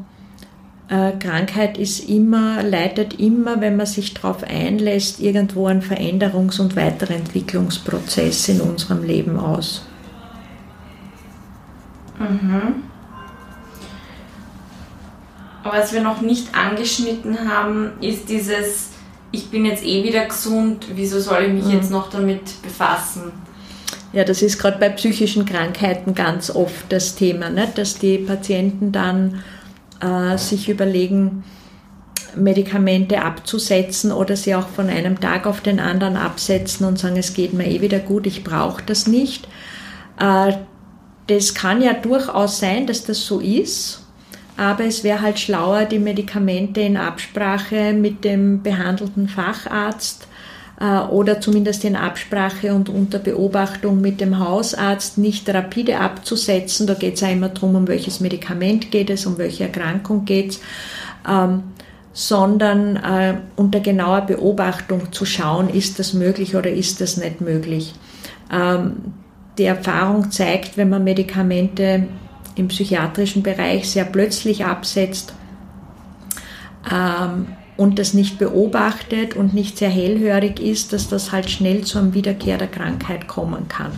äh, 0.91 1.13
Krankheit 1.17 1.77
ist 1.77 2.09
immer, 2.09 2.61
leitet 2.63 3.17
immer, 3.17 3.61
wenn 3.61 3.77
man 3.77 3.85
sich 3.85 4.13
darauf 4.13 4.43
einlässt, 4.43 5.21
irgendwo 5.21 5.67
einen 5.67 5.81
Veränderungs- 5.81 6.59
und 6.59 6.75
Weiterentwicklungsprozess 6.75 8.49
in 8.49 8.59
unserem 8.59 9.01
Leben 9.03 9.39
aus. 9.39 9.85
Mhm. 12.19 12.83
Was 15.63 15.93
wir 15.93 16.01
noch 16.01 16.19
nicht 16.19 16.53
angeschnitten 16.53 17.49
haben, 17.49 17.91
ist 18.01 18.27
dieses, 18.27 18.89
ich 19.31 19.49
bin 19.49 19.63
jetzt 19.63 19.85
eh 19.85 20.03
wieder 20.03 20.25
gesund, 20.25 20.87
wieso 20.93 21.21
soll 21.21 21.43
ich 21.43 21.53
mich 21.53 21.65
mhm. 21.65 21.71
jetzt 21.71 21.89
noch 21.89 22.09
damit 22.09 22.61
befassen? 22.61 23.31
Ja, 24.11 24.25
das 24.25 24.41
ist 24.41 24.59
gerade 24.59 24.77
bei 24.77 24.89
psychischen 24.89 25.45
Krankheiten 25.45 26.15
ganz 26.15 26.53
oft 26.53 26.91
das 26.91 27.15
Thema, 27.15 27.49
nicht? 27.49 27.77
dass 27.77 27.97
die 27.97 28.17
Patienten 28.17 28.91
dann 28.91 29.41
äh, 30.01 30.37
sich 30.37 30.69
überlegen, 30.69 31.43
Medikamente 32.35 33.21
abzusetzen 33.21 34.11
oder 34.11 34.35
sie 34.35 34.55
auch 34.55 34.67
von 34.67 34.89
einem 34.89 35.19
Tag 35.19 35.45
auf 35.45 35.61
den 35.61 35.79
anderen 35.79 36.15
absetzen 36.15 36.85
und 36.85 36.97
sagen, 36.97 37.17
es 37.17 37.33
geht 37.33 37.53
mir 37.53 37.67
eh 37.67 37.81
wieder 37.81 37.99
gut, 37.99 38.25
ich 38.25 38.43
brauche 38.43 38.81
das 38.85 39.07
nicht. 39.07 39.47
Äh, 40.19 40.53
das 41.27 41.53
kann 41.53 41.81
ja 41.81 41.93
durchaus 41.93 42.59
sein, 42.59 42.87
dass 42.87 43.05
das 43.05 43.25
so 43.25 43.39
ist, 43.39 44.05
aber 44.57 44.85
es 44.85 45.03
wäre 45.03 45.21
halt 45.21 45.39
schlauer, 45.39 45.85
die 45.85 45.99
Medikamente 45.99 46.81
in 46.81 46.97
Absprache 46.97 47.93
mit 47.93 48.23
dem 48.23 48.61
behandelten 48.61 49.27
Facharzt 49.27 50.27
oder 50.81 51.39
zumindest 51.39 51.85
in 51.85 51.95
Absprache 51.95 52.73
und 52.73 52.89
unter 52.89 53.19
Beobachtung 53.19 54.01
mit 54.01 54.19
dem 54.19 54.39
Hausarzt 54.39 55.17
nicht 55.17 55.47
rapide 55.49 55.99
abzusetzen. 55.99 56.87
Da 56.87 56.95
geht 56.95 57.15
es 57.15 57.21
ja 57.21 57.29
immer 57.29 57.49
darum, 57.49 57.75
um 57.75 57.87
welches 57.87 58.19
Medikament 58.19 58.89
geht 58.89 59.09
es, 59.09 59.25
um 59.25 59.37
welche 59.37 59.65
Erkrankung 59.65 60.25
geht 60.25 60.51
es. 60.51 60.61
Ähm, 61.29 61.63
sondern 62.13 62.97
äh, 62.97 63.35
unter 63.55 63.79
genauer 63.79 64.21
Beobachtung 64.21 65.11
zu 65.13 65.25
schauen, 65.25 65.69
ist 65.69 65.99
das 65.99 66.13
möglich 66.13 66.55
oder 66.55 66.69
ist 66.69 66.99
das 66.99 67.15
nicht 67.17 67.39
möglich. 67.41 67.93
Ähm, 68.51 69.13
die 69.57 69.65
Erfahrung 69.65 70.31
zeigt, 70.31 70.77
wenn 70.77 70.89
man 70.89 71.03
Medikamente 71.03 72.07
im 72.55 72.67
psychiatrischen 72.67 73.43
Bereich 73.43 73.89
sehr 73.89 74.05
plötzlich 74.05 74.65
absetzt 74.65 75.33
ähm, 76.91 77.47
und 77.81 77.97
das 77.97 78.13
nicht 78.13 78.37
beobachtet 78.37 79.35
und 79.35 79.55
nicht 79.55 79.79
sehr 79.79 79.89
hellhörig 79.89 80.59
ist, 80.59 80.93
dass 80.93 81.09
das 81.09 81.31
halt 81.31 81.49
schnell 81.49 81.83
zu 81.83 81.97
einem 81.97 82.13
Wiederkehr 82.13 82.59
der 82.59 82.67
Krankheit 82.67 83.27
kommen 83.27 83.69
kann. 83.69 83.91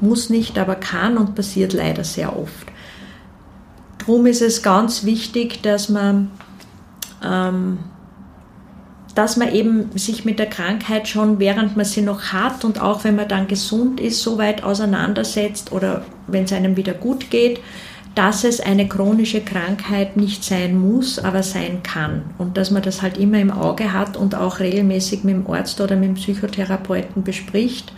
Muss 0.00 0.30
nicht, 0.30 0.56
aber 0.56 0.76
kann 0.76 1.18
und 1.18 1.34
passiert 1.34 1.72
leider 1.72 2.04
sehr 2.04 2.38
oft. 2.38 2.68
Darum 3.98 4.26
ist 4.26 4.40
es 4.40 4.62
ganz 4.62 5.04
wichtig, 5.04 5.62
dass 5.62 5.88
man 5.88 6.30
ähm, 7.24 7.78
dass 9.16 9.36
man 9.36 9.52
eben 9.52 9.90
sich 9.96 10.24
mit 10.24 10.38
der 10.38 10.46
Krankheit 10.46 11.08
schon, 11.08 11.40
während 11.40 11.76
man 11.76 11.84
sie 11.84 12.02
noch 12.02 12.32
hat 12.32 12.64
und 12.64 12.80
auch 12.80 13.02
wenn 13.02 13.16
man 13.16 13.28
dann 13.28 13.48
gesund 13.48 14.00
ist, 14.00 14.22
so 14.22 14.38
weit 14.38 14.62
auseinandersetzt 14.62 15.72
oder 15.72 16.04
wenn 16.28 16.44
es 16.44 16.52
einem 16.52 16.76
wieder 16.76 16.94
gut 16.94 17.30
geht, 17.30 17.60
dass 18.14 18.44
es 18.44 18.60
eine 18.60 18.86
chronische 18.86 19.40
Krankheit 19.40 20.16
nicht 20.16 20.44
sein 20.44 20.78
muss, 20.78 21.18
aber 21.18 21.42
sein 21.42 21.82
kann. 21.82 22.22
Und 22.38 22.56
dass 22.56 22.70
man 22.70 22.82
das 22.82 23.02
halt 23.02 23.18
immer 23.18 23.40
im 23.40 23.50
Auge 23.50 23.92
hat 23.92 24.16
und 24.16 24.36
auch 24.36 24.60
regelmäßig 24.60 25.24
mit 25.24 25.34
dem 25.34 25.50
Arzt 25.50 25.80
oder 25.80 25.96
mit 25.96 26.10
dem 26.10 26.14
Psychotherapeuten 26.14 27.24
bespricht. 27.24 27.92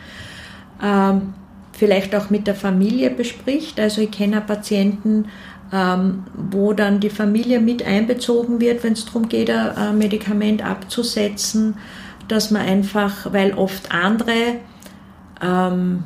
Ähm, 0.83 1.35
vielleicht 1.73 2.15
auch 2.15 2.31
mit 2.31 2.47
der 2.47 2.55
Familie 2.55 3.11
bespricht. 3.11 3.79
Also 3.79 4.01
ich 4.01 4.11
kenne 4.11 4.41
Patienten, 4.41 5.27
ähm, 5.73 6.25
wo 6.35 6.73
dann 6.73 7.01
die 7.01 7.11
Familie 7.11 7.61
mit 7.61 7.85
einbezogen 7.85 8.61
wird, 8.61 8.85
wenn 8.85 8.95
es 8.95 9.05
darum 9.05 9.29
geht, 9.29 9.51
ein 9.51 9.99
Medikament 9.99 10.65
abzusetzen, 10.65 11.77
dass 12.29 12.51
man 12.51 12.63
einfach, 12.63 13.33
weil 13.33 13.53
oft 13.53 13.93
andere 13.93 14.61
ähm, 15.43 16.05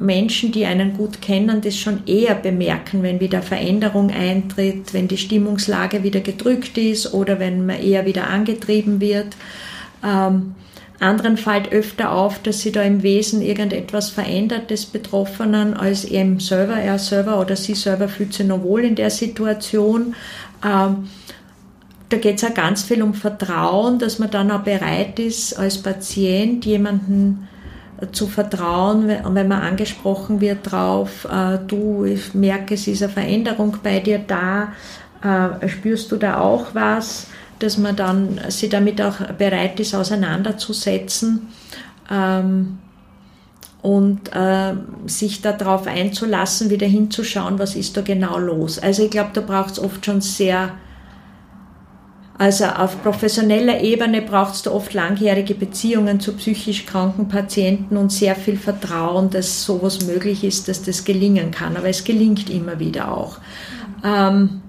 Menschen, 0.00 0.50
die 0.50 0.64
einen 0.64 0.94
gut 0.96 1.20
kennen, 1.20 1.60
das 1.60 1.76
schon 1.76 2.06
eher 2.06 2.34
bemerken, 2.34 3.02
wenn 3.02 3.20
wieder 3.20 3.42
Veränderung 3.42 4.10
eintritt, 4.10 4.94
wenn 4.94 5.08
die 5.08 5.18
Stimmungslage 5.18 6.02
wieder 6.02 6.20
gedrückt 6.20 6.78
ist 6.78 7.12
oder 7.12 7.38
wenn 7.38 7.66
man 7.66 7.80
eher 7.80 8.06
wieder 8.06 8.28
angetrieben 8.28 9.00
wird. 9.00 9.36
Ähm, 10.02 10.54
anderen 11.00 11.36
fällt 11.36 11.70
öfter 11.72 12.12
auf, 12.12 12.42
dass 12.42 12.60
sie 12.60 12.72
da 12.72 12.82
im 12.82 13.02
Wesen 13.02 13.42
irgendetwas 13.42 14.10
verändert 14.10 14.70
des 14.70 14.86
Betroffenen, 14.86 15.74
als 15.74 16.04
er 16.04 16.40
selber, 16.40 16.74
er 16.74 16.98
selber 16.98 17.38
oder 17.38 17.56
sie 17.56 17.74
selber 17.74 18.08
fühlt 18.08 18.32
sich 18.32 18.46
noch 18.46 18.62
wohl 18.62 18.84
in 18.84 18.94
der 18.94 19.10
Situation. 19.10 20.14
Ähm, 20.64 21.08
da 22.08 22.16
geht 22.16 22.38
es 22.38 22.44
auch 22.44 22.54
ganz 22.54 22.82
viel 22.82 23.02
um 23.02 23.14
Vertrauen, 23.14 23.98
dass 23.98 24.18
man 24.18 24.30
dann 24.30 24.50
auch 24.50 24.62
bereit 24.62 25.18
ist, 25.18 25.58
als 25.58 25.78
Patient 25.78 26.64
jemanden 26.66 27.48
zu 28.12 28.26
vertrauen, 28.26 29.08
wenn 29.08 29.48
man 29.48 29.62
angesprochen 29.62 30.40
wird 30.40 30.70
drauf, 30.70 31.26
äh, 31.30 31.58
du, 31.66 32.04
ich 32.04 32.34
merke, 32.34 32.74
es 32.74 32.86
ist 32.86 33.02
eine 33.02 33.12
Veränderung 33.12 33.76
bei 33.82 34.00
dir 34.00 34.18
da, 34.18 34.72
äh, 35.22 35.68
spürst 35.68 36.10
du 36.12 36.16
da 36.16 36.40
auch 36.40 36.74
was? 36.74 37.26
dass 37.60 37.76
man 37.76 37.94
dann 37.94 38.40
sich 38.48 38.70
damit 38.70 39.00
auch 39.00 39.18
bereit 39.38 39.78
ist, 39.78 39.94
auseinanderzusetzen 39.94 41.48
ähm, 42.10 42.78
und 43.82 44.34
äh, 44.34 44.74
sich 45.06 45.40
darauf 45.42 45.86
einzulassen, 45.86 46.70
wieder 46.70 46.86
hinzuschauen, 46.86 47.58
was 47.58 47.76
ist 47.76 47.96
da 47.96 48.00
genau 48.00 48.38
los. 48.38 48.78
Also 48.78 49.04
ich 49.04 49.10
glaube, 49.10 49.30
da 49.34 49.42
braucht 49.42 49.72
es 49.72 49.78
oft 49.78 50.04
schon 50.04 50.20
sehr, 50.20 50.70
also 52.40 52.64
auf 52.64 53.02
professioneller 53.02 53.82
Ebene 53.82 54.22
braucht 54.22 54.54
es 54.54 54.62
da 54.62 54.70
oft 54.70 54.94
langjährige 54.94 55.54
Beziehungen 55.54 56.20
zu 56.20 56.32
psychisch 56.32 56.86
kranken 56.86 57.28
Patienten 57.28 57.98
und 57.98 58.10
sehr 58.10 58.34
viel 58.34 58.56
Vertrauen, 58.56 59.28
dass 59.28 59.62
sowas 59.62 60.06
möglich 60.06 60.42
ist, 60.42 60.66
dass 60.66 60.82
das 60.82 61.04
gelingen 61.04 61.50
kann. 61.50 61.76
Aber 61.76 61.90
es 61.90 62.02
gelingt 62.02 62.48
immer 62.48 62.78
wieder 62.78 63.12
auch. 63.12 63.36
Ähm, 64.02 64.62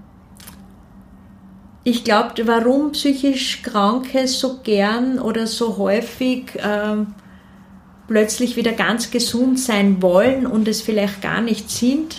ich 1.86 2.04
glaube, 2.04 2.46
warum 2.46 2.92
psychisch 2.92 3.62
Kranke 3.64 4.28
so 4.28 4.60
gern 4.62 5.18
oder 5.18 5.48
so 5.48 5.78
häufig 5.78 6.48
ähm, 6.62 7.14
plötzlich 8.10 8.58
wieder 8.58 8.74
ganz 8.74 9.12
gesund 9.12 9.58
sein 9.58 10.02
wollen 10.02 10.46
und 10.46 10.68
es 10.68 10.82
vielleicht 10.82 11.22
gar 11.22 11.40
nicht 11.40 11.72
sind, 11.72 12.18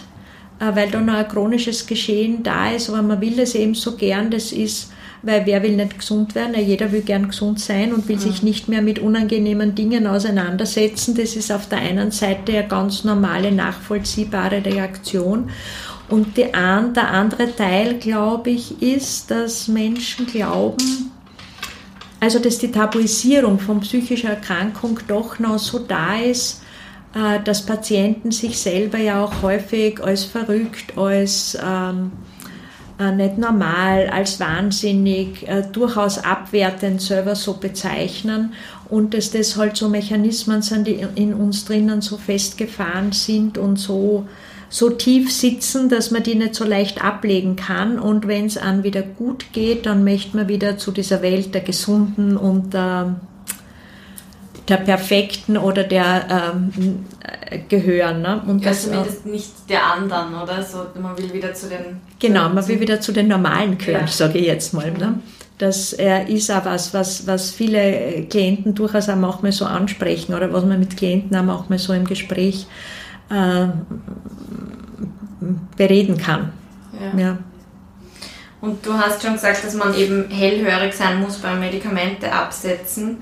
äh, 0.60 0.74
weil 0.74 0.90
da 0.90 1.02
noch 1.02 1.12
ein 1.12 1.28
chronisches 1.28 1.86
Geschehen 1.86 2.42
da 2.42 2.70
ist, 2.70 2.88
aber 2.88 3.02
man 3.02 3.20
will 3.20 3.38
es 3.38 3.54
eben 3.54 3.74
so 3.74 3.96
gern, 3.96 4.30
das 4.30 4.50
ist, 4.50 4.90
weil 5.22 5.46
wer 5.46 5.62
will 5.62 5.76
nicht 5.76 5.98
gesund 5.98 6.34
werden? 6.34 6.54
Jeder 6.54 6.90
will 6.90 7.02
gern 7.02 7.28
gesund 7.28 7.60
sein 7.60 7.92
und 7.92 8.08
will 8.08 8.16
mhm. 8.16 8.20
sich 8.20 8.42
nicht 8.42 8.68
mehr 8.68 8.82
mit 8.82 8.98
unangenehmen 8.98 9.74
Dingen 9.74 10.06
auseinandersetzen. 10.06 11.14
Das 11.14 11.36
ist 11.36 11.52
auf 11.52 11.68
der 11.68 11.78
einen 11.78 12.10
Seite 12.10 12.52
eine 12.52 12.68
ganz 12.68 13.04
normale, 13.04 13.52
nachvollziehbare 13.52 14.64
Reaktion. 14.64 15.50
Und 16.08 16.36
die 16.36 16.50
der 16.52 17.10
andere 17.10 17.54
Teil, 17.56 17.98
glaube 17.98 18.50
ich, 18.50 18.82
ist, 18.82 19.30
dass 19.30 19.68
Menschen 19.68 20.26
glauben, 20.26 21.10
also 22.20 22.38
dass 22.38 22.58
die 22.58 22.70
Tabuisierung 22.70 23.58
von 23.58 23.80
psychischer 23.80 24.30
Erkrankung 24.30 24.98
doch 25.08 25.38
noch 25.38 25.58
so 25.58 25.78
da 25.78 26.18
ist, 26.18 26.62
äh, 27.14 27.40
dass 27.42 27.64
Patienten 27.64 28.30
sich 28.30 28.58
selber 28.58 28.98
ja 28.98 29.24
auch 29.24 29.42
häufig 29.42 30.02
als 30.02 30.24
verrückt, 30.24 30.96
als 30.96 31.56
ähm, 31.62 32.12
äh, 32.12 32.31
nicht 33.10 33.38
normal, 33.38 34.08
als 34.08 34.38
wahnsinnig, 34.38 35.48
äh, 35.48 35.64
durchaus 35.72 36.18
abwertend 36.18 37.02
selber 37.02 37.34
so 37.34 37.54
bezeichnen 37.54 38.52
und 38.88 39.14
dass 39.14 39.30
das 39.30 39.56
halt 39.56 39.76
so 39.76 39.88
Mechanismen 39.88 40.62
sind, 40.62 40.86
die 40.86 41.04
in 41.14 41.34
uns 41.34 41.64
drinnen 41.64 42.02
so 42.02 42.18
festgefahren 42.18 43.12
sind 43.12 43.58
und 43.58 43.76
so 43.76 44.26
so 44.72 44.88
tief 44.88 45.30
sitzen, 45.30 45.90
dass 45.90 46.10
man 46.10 46.22
die 46.22 46.34
nicht 46.34 46.54
so 46.54 46.64
leicht 46.64 47.04
ablegen 47.04 47.56
kann. 47.56 47.98
Und 47.98 48.26
wenn 48.26 48.46
es 48.46 48.56
an 48.56 48.82
wieder 48.84 49.02
gut 49.02 49.52
geht, 49.52 49.84
dann 49.84 50.02
möchte 50.02 50.34
man 50.34 50.48
wieder 50.48 50.78
zu 50.78 50.92
dieser 50.92 51.20
Welt 51.20 51.52
der 51.52 51.60
Gesunden 51.60 52.38
und 52.38 52.72
der, 52.72 53.20
der 54.68 54.76
Perfekten 54.76 55.56
oder 55.56 55.84
der 55.84 56.52
ähm, 56.54 57.04
gehören. 57.68 58.22
Ne? 58.22 58.42
Und 58.46 58.64
ja, 58.64 58.70
das, 58.70 58.84
zumindest 58.84 59.26
nicht 59.26 59.50
der 59.68 59.84
anderen, 59.84 60.34
oder? 60.34 60.62
So, 60.62 60.86
man 61.00 61.16
will 61.18 61.32
wieder 61.32 61.52
zu 61.54 61.68
den... 61.68 62.00
Genau, 62.18 62.48
man 62.48 62.66
will 62.66 62.80
wieder 62.80 63.00
zu 63.00 63.12
den 63.12 63.28
Normalen 63.28 63.78
gehören, 63.78 64.02
ja. 64.02 64.06
sage 64.06 64.38
ich 64.38 64.46
jetzt 64.46 64.72
mal. 64.72 64.90
Ne? 64.92 65.20
Das 65.58 65.92
äh, 65.92 66.24
ist 66.24 66.50
auch 66.50 66.64
was, 66.64 66.94
was, 66.94 67.26
was 67.26 67.50
viele 67.50 68.26
Klienten 68.28 68.74
durchaus 68.74 69.08
auch 69.08 69.16
manchmal 69.16 69.52
so 69.52 69.64
ansprechen 69.64 70.34
oder 70.34 70.52
was 70.52 70.64
man 70.64 70.78
mit 70.78 70.96
Klienten 70.96 71.36
auch 71.36 71.44
manchmal 71.44 71.78
so 71.78 71.92
im 71.92 72.04
Gespräch 72.04 72.66
äh, 73.30 73.66
bereden 75.76 76.16
kann. 76.16 76.52
Ja. 77.00 77.20
ja. 77.20 77.38
Und 78.60 78.86
du 78.86 78.94
hast 78.94 79.22
schon 79.22 79.34
gesagt, 79.34 79.64
dass 79.64 79.74
man 79.74 79.94
eben 79.94 80.30
hellhörig 80.30 80.94
sein 80.94 81.20
muss 81.20 81.38
beim 81.38 81.58
Medikamente 81.58 82.32
absetzen. 82.32 83.18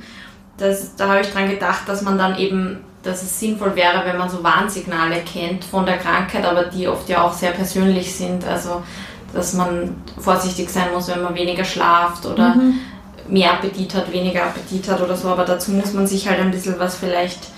Das, 0.60 0.94
da 0.94 1.08
habe 1.08 1.20
ich 1.22 1.30
dran 1.30 1.48
gedacht, 1.48 1.82
dass 1.86 2.02
man 2.02 2.18
dann 2.18 2.38
eben, 2.38 2.78
dass 3.02 3.22
es 3.22 3.40
sinnvoll 3.40 3.74
wäre, 3.74 4.04
wenn 4.04 4.18
man 4.18 4.28
so 4.28 4.44
Warnsignale 4.44 5.22
kennt 5.22 5.64
von 5.64 5.86
der 5.86 5.98
Krankheit, 5.98 6.44
aber 6.44 6.64
die 6.64 6.86
oft 6.86 7.08
ja 7.08 7.22
auch 7.22 7.32
sehr 7.32 7.52
persönlich 7.52 8.14
sind. 8.14 8.46
Also, 8.46 8.82
dass 9.32 9.54
man 9.54 9.96
vorsichtig 10.18 10.68
sein 10.68 10.92
muss, 10.92 11.08
wenn 11.08 11.22
man 11.22 11.34
weniger 11.34 11.64
schlaft 11.64 12.26
oder 12.26 12.54
mhm. 12.54 12.74
mehr 13.28 13.52
Appetit 13.52 13.94
hat, 13.94 14.12
weniger 14.12 14.44
Appetit 14.44 14.88
hat 14.90 15.00
oder 15.00 15.16
so. 15.16 15.28
Aber 15.28 15.44
dazu 15.44 15.70
muss 15.70 15.94
man 15.94 16.06
sich 16.06 16.28
halt 16.28 16.40
ein 16.40 16.50
bisschen 16.50 16.78
was 16.78 16.96
vielleicht 16.96 17.48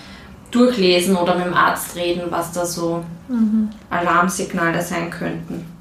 durchlesen 0.52 1.16
oder 1.16 1.34
mit 1.34 1.46
dem 1.46 1.54
Arzt 1.54 1.96
reden, 1.96 2.24
was 2.30 2.52
da 2.52 2.64
so 2.64 3.02
mhm. 3.28 3.70
Alarmsignale 3.90 4.82
sein 4.82 5.10
könnten. 5.10 5.71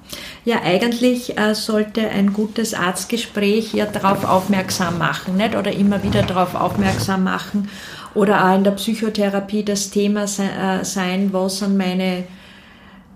Ja, 0.44 0.62
eigentlich 0.64 1.38
äh, 1.38 1.54
sollte 1.54 2.10
ein 2.10 2.34
gutes 2.34 2.74
Arztgespräch 2.74 3.74
ja 3.74 3.86
darauf 3.86 4.26
aufmerksam 4.26 4.98
machen, 4.98 5.38
nicht? 5.38 5.56
Oder 5.56 5.72
immer 5.72 6.04
wieder 6.04 6.24
darauf 6.24 6.56
aufmerksam 6.56 7.24
machen. 7.24 7.70
Oder 8.16 8.46
auch 8.50 8.56
in 8.56 8.64
der 8.64 8.72
Psychotherapie 8.72 9.64
das 9.64 9.92
Thema 9.92 10.28
se 10.28 10.44
äh, 10.44 10.84
sein, 10.84 11.32
was 11.32 11.60
sind 11.60 11.78
meine, 11.78 12.24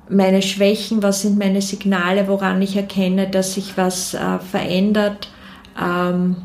meine 0.07 0.43
Schwächen, 0.43 1.01
was 1.01 1.23
sind 1.23 1.39
meine 1.39 1.61
Signale, 1.61 2.27
woran 2.27 2.61
ich 2.61 2.75
erkenne, 2.75 3.27
dass 3.27 3.55
sich 3.55 3.75
was 3.75 4.13
äh, 4.13 4.39
verändert. 4.39 5.29
Ähm, 5.81 6.35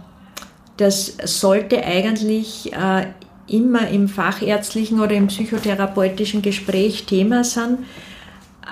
das 0.79 1.15
sollte 1.25 1.85
eigentlich 1.85 2.73
äh, 2.73 3.07
immer 3.47 3.89
im 3.89 4.09
fachärztlichen 4.09 4.99
oder 5.01 5.13
im 5.13 5.27
psychotherapeutischen 5.27 6.41
Gespräch 6.41 7.05
Thema 7.05 7.45
sind. 7.45 7.81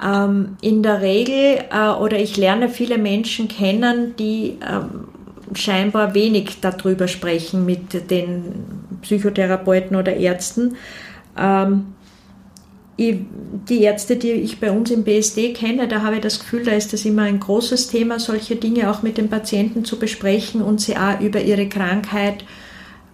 Ähm, 0.05 0.57
in 0.61 0.83
der 0.83 1.01
Regel, 1.01 1.65
äh, 1.71 1.89
oder 1.89 2.19
ich 2.19 2.37
lerne 2.37 2.69
viele 2.69 2.99
Menschen 2.99 3.49
kennen, 3.49 4.15
die 4.17 4.59
ähm, 4.63 5.09
scheinbar 5.55 6.15
wenig 6.15 6.61
darüber 6.61 7.09
sprechen 7.09 7.65
mit 7.65 8.11
den 8.11 8.43
Psychotherapeuten 9.03 9.97
oder 9.97 10.15
Ärzten. 10.15 10.77
Ähm, 11.37 11.95
die 12.99 13.83
Ärzte, 13.83 14.17
die 14.17 14.33
ich 14.33 14.59
bei 14.59 14.73
uns 14.73 14.91
im 14.91 15.05
BSD 15.05 15.53
kenne, 15.53 15.87
da 15.87 16.03
habe 16.03 16.17
ich 16.17 16.21
das 16.21 16.41
Gefühl, 16.41 16.65
da 16.65 16.73
ist 16.73 16.93
das 16.93 17.05
immer 17.05 17.23
ein 17.23 17.39
großes 17.39 17.87
Thema, 17.89 18.19
solche 18.19 18.57
Dinge 18.57 18.91
auch 18.91 19.03
mit 19.03 19.19
den 19.19 19.31
Patienten 19.31 19.85
zu 19.85 20.01
besprechen 20.01 20.63
und 20.63 20.81
sie 20.81 20.97
auch 20.97 21.21
über 21.21 21.41
ihre 21.41 21.69
Krankheit 21.69 22.45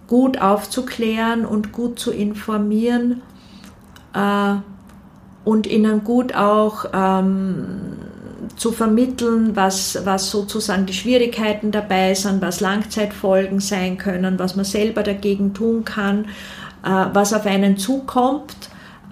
gut 0.07 0.41
aufzuklären 0.41 1.45
und 1.45 1.71
gut 1.71 1.99
zu 1.99 2.11
informieren. 2.11 3.21
Äh, 4.15 4.55
und 5.45 5.67
ihnen 5.67 6.03
gut 6.03 6.35
auch 6.35 6.85
ähm, 6.93 7.67
zu 8.57 8.71
vermitteln, 8.71 9.55
was, 9.55 9.99
was 10.05 10.29
sozusagen 10.29 10.85
die 10.85 10.93
Schwierigkeiten 10.93 11.71
dabei 11.71 12.13
sind, 12.13 12.41
was 12.41 12.59
Langzeitfolgen 12.59 13.59
sein 13.59 13.97
können, 13.97 14.39
was 14.39 14.55
man 14.55 14.65
selber 14.65 15.03
dagegen 15.03 15.53
tun 15.53 15.85
kann, 15.85 16.25
äh, 16.83 17.05
was 17.13 17.33
auf 17.33 17.45
einen 17.45 17.77
zukommt. 17.77 18.55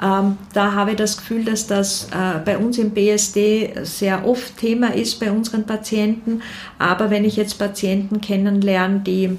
Ähm, 0.02 0.38
da 0.54 0.74
habe 0.74 0.91
ich 0.91 0.98
das 0.98 1.17
Gefühl, 1.17 1.46
dass 1.46 1.67
das 1.67 2.06
äh, 2.06 2.39
bei 2.43 2.58
uns 2.58 2.78
im 2.78 2.91
BSD 2.91 3.74
sehr 3.84 4.26
oft 4.28 4.58
Thema 4.58 4.93
ist 4.93 5.19
bei 5.19 5.32
unseren 5.32 5.65
Patienten. 5.65 6.41
Aber 6.80 7.10
wenn 7.10 7.26
ich 7.26 7.36
jetzt 7.36 7.60
Patienten 7.60 8.22
kennenlerne, 8.22 9.00
die 9.02 9.38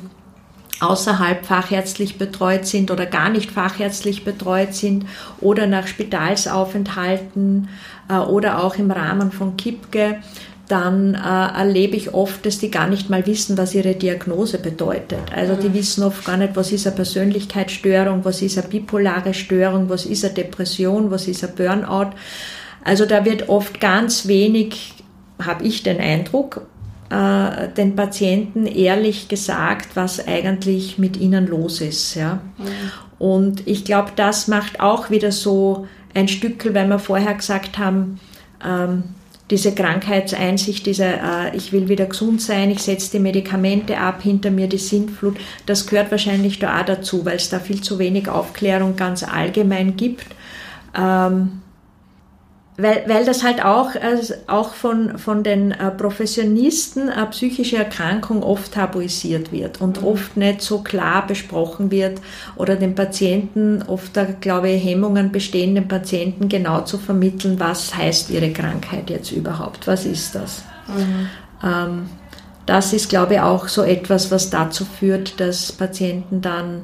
außerhalb 0.80 1.46
fachärztlich 1.46 2.18
betreut 2.18 2.66
sind 2.66 2.90
oder 2.90 3.06
gar 3.06 3.30
nicht 3.30 3.50
fachärztlich 3.50 4.24
betreut 4.24 4.74
sind 4.74 5.06
oder 5.40 5.66
nach 5.66 5.86
Spitalsaufenthalten 5.86 7.68
äh, 8.08 8.16
oder 8.16 8.62
auch 8.62 8.76
im 8.76 8.90
Rahmen 8.90 9.32
von 9.32 9.56
KIPGE, 9.56 10.16
dann 10.68 11.14
äh, 11.14 11.18
erlebe 11.18 11.96
ich 11.96 12.14
oft, 12.14 12.46
dass 12.46 12.58
die 12.58 12.70
gar 12.70 12.88
nicht 12.88 13.10
mal 13.10 13.26
wissen, 13.26 13.58
was 13.58 13.74
ihre 13.74 13.94
Diagnose 13.94 14.58
bedeutet. 14.58 15.20
Also 15.34 15.54
die 15.54 15.68
mhm. 15.68 15.74
wissen 15.74 16.02
oft 16.02 16.24
gar 16.24 16.38
nicht, 16.38 16.56
was 16.56 16.72
ist 16.72 16.86
eine 16.86 16.96
Persönlichkeitsstörung, 16.96 18.24
was 18.24 18.40
ist 18.40 18.58
eine 18.58 18.68
bipolare 18.68 19.34
Störung, 19.34 19.88
was 19.90 20.06
ist 20.06 20.24
eine 20.24 20.34
Depression, 20.34 21.10
was 21.10 21.28
ist 21.28 21.44
ein 21.44 21.54
Burnout. 21.54 22.10
Also 22.82 23.04
da 23.04 23.24
wird 23.24 23.48
oft 23.48 23.80
ganz 23.80 24.26
wenig, 24.26 24.94
habe 25.42 25.64
ich 25.64 25.82
den 25.82 26.00
Eindruck, 26.00 26.66
äh, 27.10 27.68
den 27.76 27.96
Patienten 27.96 28.66
ehrlich 28.66 29.28
gesagt, 29.28 29.90
was 29.94 30.26
eigentlich 30.26 30.98
mit 30.98 31.16
ihnen 31.16 31.46
los 31.46 31.80
ist. 31.80 32.14
Ja. 32.14 32.40
Mhm. 32.58 32.64
Und 33.18 33.66
ich 33.66 33.84
glaube, 33.84 34.12
das 34.16 34.48
macht 34.48 34.80
auch 34.80 35.10
wieder 35.10 35.32
so 35.32 35.86
ein 36.14 36.28
Stückel, 36.28 36.74
weil 36.74 36.88
wir 36.88 36.98
vorher 36.98 37.34
gesagt 37.34 37.78
haben, 37.78 38.20
ähm, 38.64 39.04
diese 39.50 39.74
Krankheitseinsicht, 39.74 40.86
diese 40.86 41.04
äh, 41.04 41.54
ich 41.54 41.72
will 41.72 41.88
wieder 41.88 42.06
gesund 42.06 42.40
sein, 42.40 42.70
ich 42.70 42.82
setze 42.82 43.12
die 43.12 43.18
Medikamente 43.18 43.98
ab, 43.98 44.22
hinter 44.22 44.50
mir 44.50 44.68
die 44.68 44.78
Sintflut, 44.78 45.36
das 45.66 45.86
gehört 45.86 46.10
wahrscheinlich 46.10 46.58
da 46.58 46.80
auch 46.80 46.84
dazu, 46.84 47.24
weil 47.26 47.36
es 47.36 47.50
da 47.50 47.60
viel 47.60 47.82
zu 47.82 47.98
wenig 47.98 48.28
Aufklärung 48.28 48.96
ganz 48.96 49.22
allgemein 49.22 49.96
gibt. 49.96 50.26
Ähm, 50.96 51.60
weil, 52.76 53.04
weil 53.06 53.24
das 53.24 53.44
halt 53.44 53.64
auch, 53.64 53.94
äh, 53.94 54.18
auch 54.48 54.74
von, 54.74 55.16
von 55.18 55.44
den 55.44 55.70
äh, 55.70 55.90
Professionisten 55.92 57.08
äh, 57.08 57.26
psychische 57.26 57.76
Erkrankung 57.76 58.42
oft 58.42 58.72
tabuisiert 58.72 59.52
wird 59.52 59.80
und 59.80 60.00
mhm. 60.00 60.08
oft 60.08 60.36
nicht 60.36 60.60
so 60.60 60.80
klar 60.80 61.26
besprochen 61.26 61.92
wird 61.92 62.20
oder 62.56 62.74
den 62.74 62.96
Patienten 62.96 63.82
oft 63.86 64.16
da, 64.16 64.24
glaube 64.24 64.70
ich, 64.70 64.84
Hemmungen 64.84 65.30
bestehen, 65.30 65.76
den 65.76 65.86
Patienten 65.86 66.48
genau 66.48 66.80
zu 66.80 66.98
vermitteln, 66.98 67.60
was 67.60 67.94
heißt 67.94 68.30
ihre 68.30 68.52
Krankheit 68.52 69.08
jetzt 69.08 69.30
überhaupt, 69.30 69.86
was 69.86 70.04
ist 70.04 70.34
das. 70.34 70.64
Mhm. 70.88 71.28
Ähm, 71.62 72.08
das 72.66 72.92
ist, 72.92 73.08
glaube 73.08 73.34
ich, 73.34 73.40
auch 73.40 73.68
so 73.68 73.82
etwas, 73.82 74.32
was 74.32 74.50
dazu 74.50 74.84
führt, 74.84 75.38
dass 75.38 75.70
Patienten 75.70 76.40
dann 76.40 76.82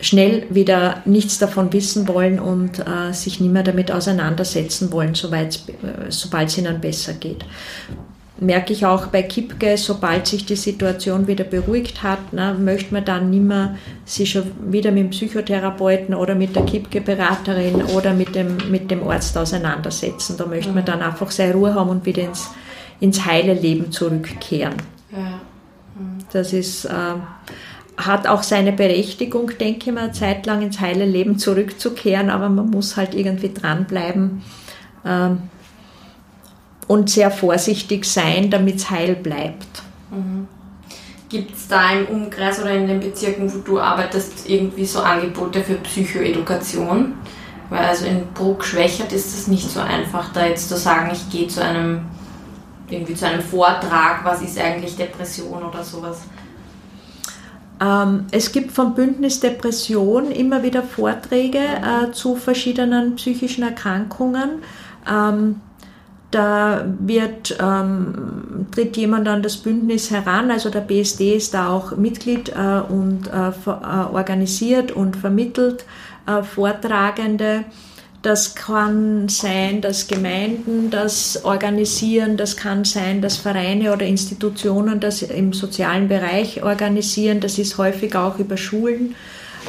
schnell 0.00 0.46
wieder 0.50 1.02
nichts 1.04 1.38
davon 1.38 1.72
wissen 1.72 2.08
wollen 2.08 2.40
und 2.40 2.78
äh, 2.78 3.12
sich 3.12 3.40
nicht 3.40 3.52
mehr 3.52 3.62
damit 3.62 3.92
auseinandersetzen 3.92 4.92
wollen, 4.92 5.14
soweit, 5.14 5.56
äh, 5.82 6.10
sobald 6.10 6.48
es 6.48 6.58
ihnen 6.58 6.80
besser 6.80 7.12
geht. 7.14 7.44
Merke 8.38 8.72
ich 8.72 8.86
auch 8.86 9.08
bei 9.08 9.22
Kipke, 9.22 9.76
sobald 9.76 10.26
sich 10.26 10.46
die 10.46 10.56
Situation 10.56 11.26
wieder 11.26 11.44
beruhigt 11.44 12.02
hat, 12.02 12.18
na, 12.32 12.54
möchte 12.54 12.94
man 12.94 13.04
dann 13.04 13.28
nicht 13.28 13.42
mehr 13.42 13.76
sich 14.06 14.30
schon 14.30 14.44
wieder 14.72 14.90
mit 14.92 15.04
dem 15.04 15.10
Psychotherapeuten 15.10 16.14
oder 16.14 16.34
mit 16.34 16.56
der 16.56 16.64
Kipke-Beraterin 16.64 17.82
oder 17.84 18.14
mit 18.14 18.34
dem, 18.34 18.56
mit 18.70 18.90
dem 18.90 19.06
Arzt 19.06 19.36
auseinandersetzen. 19.36 20.36
Da 20.38 20.46
möchte 20.46 20.72
man 20.72 20.86
dann 20.86 21.02
einfach 21.02 21.30
seine 21.30 21.52
Ruhe 21.52 21.74
haben 21.74 21.90
und 21.90 22.06
wieder 22.06 22.22
ins, 22.22 22.48
ins 22.98 23.26
heile 23.26 23.52
Leben 23.52 23.92
zurückkehren. 23.92 24.76
Ja. 25.12 25.40
Das 26.32 26.54
ist 26.54 26.86
äh, 26.86 26.90
hat 28.06 28.26
auch 28.26 28.42
seine 28.42 28.72
Berechtigung, 28.72 29.52
denke 29.58 29.90
ich 29.90 29.94
mal, 29.94 30.12
zeitlang 30.12 30.62
ins 30.62 30.80
heile 30.80 31.04
Leben 31.04 31.38
zurückzukehren, 31.38 32.30
aber 32.30 32.48
man 32.48 32.70
muss 32.70 32.96
halt 32.96 33.14
irgendwie 33.14 33.52
dranbleiben 33.52 34.42
ähm, 35.04 35.42
und 36.86 37.10
sehr 37.10 37.30
vorsichtig 37.30 38.04
sein, 38.04 38.50
damit 38.50 38.76
es 38.76 38.90
heil 38.90 39.14
bleibt. 39.14 39.82
Mhm. 40.10 40.48
Gibt 41.28 41.54
es 41.54 41.68
da 41.68 41.92
im 41.92 42.06
Umkreis 42.06 42.60
oder 42.60 42.72
in 42.72 42.88
den 42.88 42.98
Bezirken, 42.98 43.52
wo 43.52 43.58
du 43.58 43.78
arbeitest, 43.78 44.48
irgendwie 44.48 44.84
so 44.84 45.00
Angebote 45.00 45.62
für 45.62 45.74
Psychoedukation? 45.74 47.14
Weil 47.68 47.84
also 47.84 48.04
in 48.06 48.26
Bruck 48.34 48.64
Schwächert 48.64 49.12
ist 49.12 49.32
es 49.32 49.46
nicht 49.46 49.70
so 49.70 49.78
einfach, 49.78 50.32
da 50.32 50.46
jetzt 50.46 50.68
zu 50.68 50.76
sagen, 50.76 51.10
ich 51.12 51.30
gehe 51.30 51.46
zu 51.46 51.62
einem 51.62 52.00
irgendwie 52.88 53.14
zu 53.14 53.26
einem 53.26 53.40
Vortrag, 53.40 54.24
was 54.24 54.42
ist 54.42 54.58
eigentlich 54.58 54.96
Depression 54.96 55.62
oder 55.62 55.84
sowas. 55.84 56.22
Ähm, 57.80 58.26
es 58.30 58.52
gibt 58.52 58.72
vom 58.72 58.94
Bündnis 58.94 59.40
Depression 59.40 60.30
immer 60.30 60.62
wieder 60.62 60.82
Vorträge 60.82 61.58
äh, 61.58 62.12
zu 62.12 62.36
verschiedenen 62.36 63.16
psychischen 63.16 63.64
Erkrankungen. 63.64 64.62
Ähm, 65.10 65.60
da 66.30 66.84
wird, 67.00 67.58
ähm, 67.60 68.66
tritt 68.70 68.96
jemand 68.96 69.26
an 69.26 69.42
das 69.42 69.56
Bündnis 69.56 70.12
heran, 70.12 70.50
also 70.50 70.70
der 70.70 70.80
BSD 70.80 71.34
ist 71.34 71.54
da 71.54 71.70
auch 71.70 71.96
Mitglied 71.96 72.50
äh, 72.50 72.80
und 72.88 73.26
äh, 73.26 73.48
äh, 73.48 74.12
organisiert 74.12 74.92
und 74.92 75.16
vermittelt 75.16 75.84
äh, 76.26 76.44
Vortragende. 76.44 77.64
Das 78.22 78.54
kann 78.54 79.30
sein, 79.30 79.80
dass 79.80 80.06
Gemeinden 80.06 80.90
das 80.90 81.42
organisieren, 81.44 82.36
das 82.36 82.56
kann 82.56 82.84
sein, 82.84 83.22
dass 83.22 83.38
Vereine 83.38 83.94
oder 83.94 84.04
Institutionen 84.04 85.00
das 85.00 85.22
im 85.22 85.54
sozialen 85.54 86.08
Bereich 86.08 86.62
organisieren, 86.62 87.40
das 87.40 87.58
ist 87.58 87.78
häufig 87.78 88.14
auch 88.14 88.38
über 88.38 88.58
Schulen. 88.58 89.14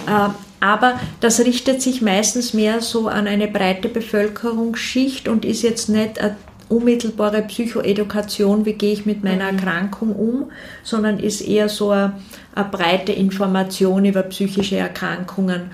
Äh, 0.06 0.30
aber 0.60 1.00
das 1.22 1.40
richtet 1.40 1.82
sich 1.82 2.02
meistens 2.02 2.54
mehr 2.54 2.82
so 2.82 3.08
an 3.08 3.26
eine 3.28 3.48
breite 3.48 3.90
Bevölkerungsschicht 3.90 5.28
und 5.28 5.46
ist 5.46 5.64
jetzt 5.64 5.90
nicht 5.90 6.20
eine 6.20 6.36
unmittelbare 6.70 7.42
Psychoedukation, 7.42 8.66
wie 8.66 8.74
gehe 8.74 8.94
ich 8.94 9.06
mit 9.06 9.24
meiner 9.24 9.52
mhm. 9.52 9.58
Erkrankung 9.58 10.16
um, 10.16 10.52
sondern 10.84 11.20
ist 11.20 11.42
eher 11.42 11.68
so 11.68 11.90
eine, 11.90 12.14
eine 12.54 12.70
breite 12.70 13.12
Information 13.12 14.06
über 14.06 14.24
psychische 14.24 14.78
Erkrankungen. 14.78 15.72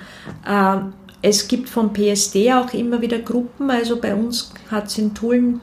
Es 1.21 1.47
gibt 1.47 1.69
vom 1.69 1.93
PSD 1.93 2.53
auch 2.53 2.73
immer 2.73 3.01
wieder 3.01 3.19
Gruppen, 3.19 3.69
also 3.71 3.99
bei 3.99 4.13
uns 4.13 4.51
hat 4.69 4.87
es 4.87 4.97
in 4.97 5.13
Tulln 5.13 5.61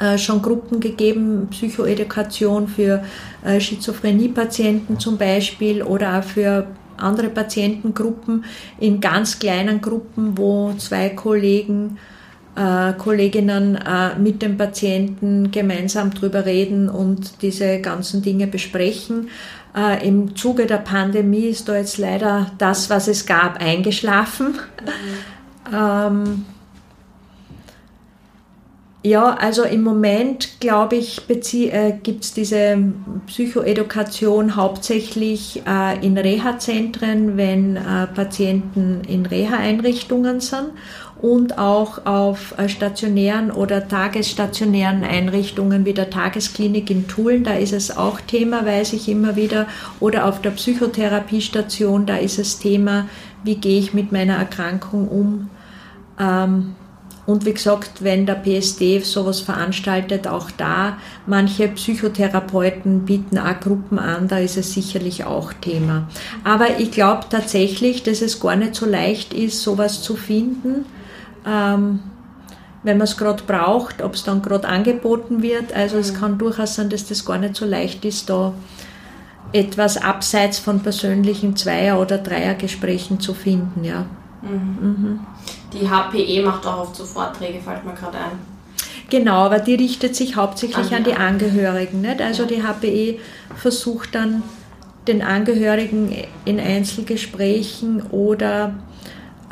äh, 0.00 0.16
schon 0.16 0.40
Gruppen 0.40 0.80
gegeben, 0.80 1.48
Psychoedukation 1.50 2.68
für 2.68 3.02
äh, 3.44 3.60
Schizophrenie-Patienten 3.60 4.98
zum 4.98 5.18
Beispiel 5.18 5.82
oder 5.82 6.18
auch 6.18 6.24
für 6.24 6.66
andere 6.96 7.28
Patientengruppen 7.28 8.44
in 8.78 9.00
ganz 9.00 9.38
kleinen 9.38 9.80
Gruppen, 9.80 10.36
wo 10.36 10.72
zwei 10.78 11.10
Kollegen, 11.10 11.98
äh, 12.56 12.92
Kolleginnen 12.94 13.76
äh, 13.76 14.18
mit 14.18 14.42
dem 14.42 14.56
Patienten 14.56 15.50
gemeinsam 15.50 16.12
drüber 16.12 16.44
reden 16.44 16.88
und 16.88 17.42
diese 17.42 17.80
ganzen 17.80 18.22
Dinge 18.22 18.46
besprechen. 18.46 19.28
Äh, 19.78 20.06
Im 20.08 20.34
Zuge 20.34 20.66
der 20.66 20.78
Pandemie 20.78 21.46
ist 21.46 21.68
da 21.68 21.76
jetzt 21.76 21.98
leider 21.98 22.50
das, 22.58 22.90
was 22.90 23.06
es 23.06 23.26
gab, 23.26 23.60
eingeschlafen. 23.60 24.58
Mhm. 24.84 25.74
Ähm, 25.74 26.46
ja, 29.04 29.34
also 29.34 29.62
im 29.62 29.82
Moment, 29.82 30.60
glaube 30.60 30.96
ich, 30.96 31.22
äh, 31.28 31.92
gibt 32.02 32.24
es 32.24 32.34
diese 32.34 32.78
Psychoedukation 33.26 34.56
hauptsächlich 34.56 35.62
äh, 35.66 36.04
in 36.04 36.18
Reha-Zentren, 36.18 37.36
wenn 37.36 37.76
äh, 37.76 38.08
Patienten 38.08 39.02
in 39.06 39.24
Reha-Einrichtungen 39.24 40.40
sind 40.40 40.70
und 41.22 41.58
auch 41.58 42.06
auf 42.06 42.58
äh, 42.58 42.68
stationären 42.68 43.52
oder 43.52 43.86
tagesstationären 43.86 45.04
Einrichtungen 45.04 45.84
wie 45.84 45.94
der 45.94 46.10
Tagesklinik 46.10 46.90
in 46.90 47.06
Tulln, 47.06 47.44
da 47.44 47.54
ist 47.54 47.72
es 47.72 47.96
auch 47.96 48.20
Thema, 48.20 48.66
weiß 48.66 48.94
ich 48.94 49.08
immer 49.08 49.36
wieder, 49.36 49.68
oder 50.00 50.26
auf 50.26 50.42
der 50.42 50.50
Psychotherapiestation, 50.50 52.04
da 52.04 52.16
ist 52.16 52.40
es 52.40 52.58
Thema, 52.58 53.08
wie 53.44 53.56
gehe 53.56 53.78
ich 53.78 53.94
mit 53.94 54.10
meiner 54.10 54.34
Erkrankung 54.34 55.06
um. 55.06 55.50
Ähm, 56.18 56.74
und 57.28 57.44
wie 57.44 57.52
gesagt, 57.52 58.02
wenn 58.02 58.26
der 58.26 58.34
PSD 58.34 59.00
sowas 59.04 59.40
veranstaltet, 59.40 60.26
auch 60.26 60.50
da, 60.50 60.98
manche 61.26 61.68
Psychotherapeuten 61.68 63.04
bieten 63.04 63.38
auch 63.38 63.60
Gruppen 63.60 63.98
an, 63.98 64.26
da 64.28 64.38
ist 64.38 64.56
es 64.56 64.72
sicherlich 64.72 65.24
auch 65.24 65.52
Thema. 65.52 66.08
Aber 66.42 66.80
ich 66.80 66.90
glaube 66.90 67.26
tatsächlich, 67.30 68.02
dass 68.02 68.22
es 68.22 68.40
gar 68.40 68.56
nicht 68.56 68.74
so 68.74 68.86
leicht 68.86 69.32
ist, 69.32 69.62
sowas 69.62 70.02
zu 70.02 70.16
finden 70.16 70.86
ähm, 71.46 72.00
wenn 72.82 72.96
man 72.98 73.04
es 73.06 73.16
gerade 73.16 73.42
braucht, 73.44 74.02
ob 74.02 74.14
es 74.14 74.22
dann 74.24 74.42
gerade 74.42 74.68
angeboten 74.68 75.42
wird. 75.42 75.72
Also 75.74 75.96
mhm. 75.96 76.00
es 76.00 76.14
kann 76.14 76.38
durchaus 76.38 76.76
sein, 76.76 76.90
dass 76.90 77.06
das 77.06 77.24
gar 77.24 77.38
nicht 77.38 77.56
so 77.56 77.64
leicht 77.64 78.04
ist, 78.04 78.30
da 78.30 78.52
etwas 79.52 79.96
abseits 79.96 80.58
von 80.58 80.80
persönlichen 80.80 81.56
Zweier- 81.56 82.00
oder 82.00 82.18
Dreiergesprächen 82.18 83.20
zu 83.20 83.34
finden. 83.34 83.84
Ja. 83.84 84.06
Mhm. 84.42 84.78
Mhm. 84.80 85.20
Die 85.72 85.88
HPE 85.88 86.42
macht 86.44 86.66
auch 86.66 86.80
oft 86.80 86.96
so 86.96 87.04
Vorträge, 87.04 87.60
fällt 87.60 87.84
mir 87.84 87.92
gerade 87.92 88.18
ein. 88.18 88.58
Genau, 89.10 89.44
aber 89.46 89.58
die 89.58 89.74
richtet 89.74 90.14
sich 90.14 90.36
hauptsächlich 90.36 90.94
an 90.94 91.04
die 91.04 91.14
Angehörigen. 91.14 92.02
Nicht? 92.02 92.20
Also 92.20 92.44
die 92.44 92.62
HPE 92.62 93.18
versucht 93.56 94.14
dann 94.14 94.42
den 95.06 95.22
Angehörigen 95.22 96.14
in 96.44 96.60
Einzelgesprächen 96.60 98.02
oder 98.10 98.74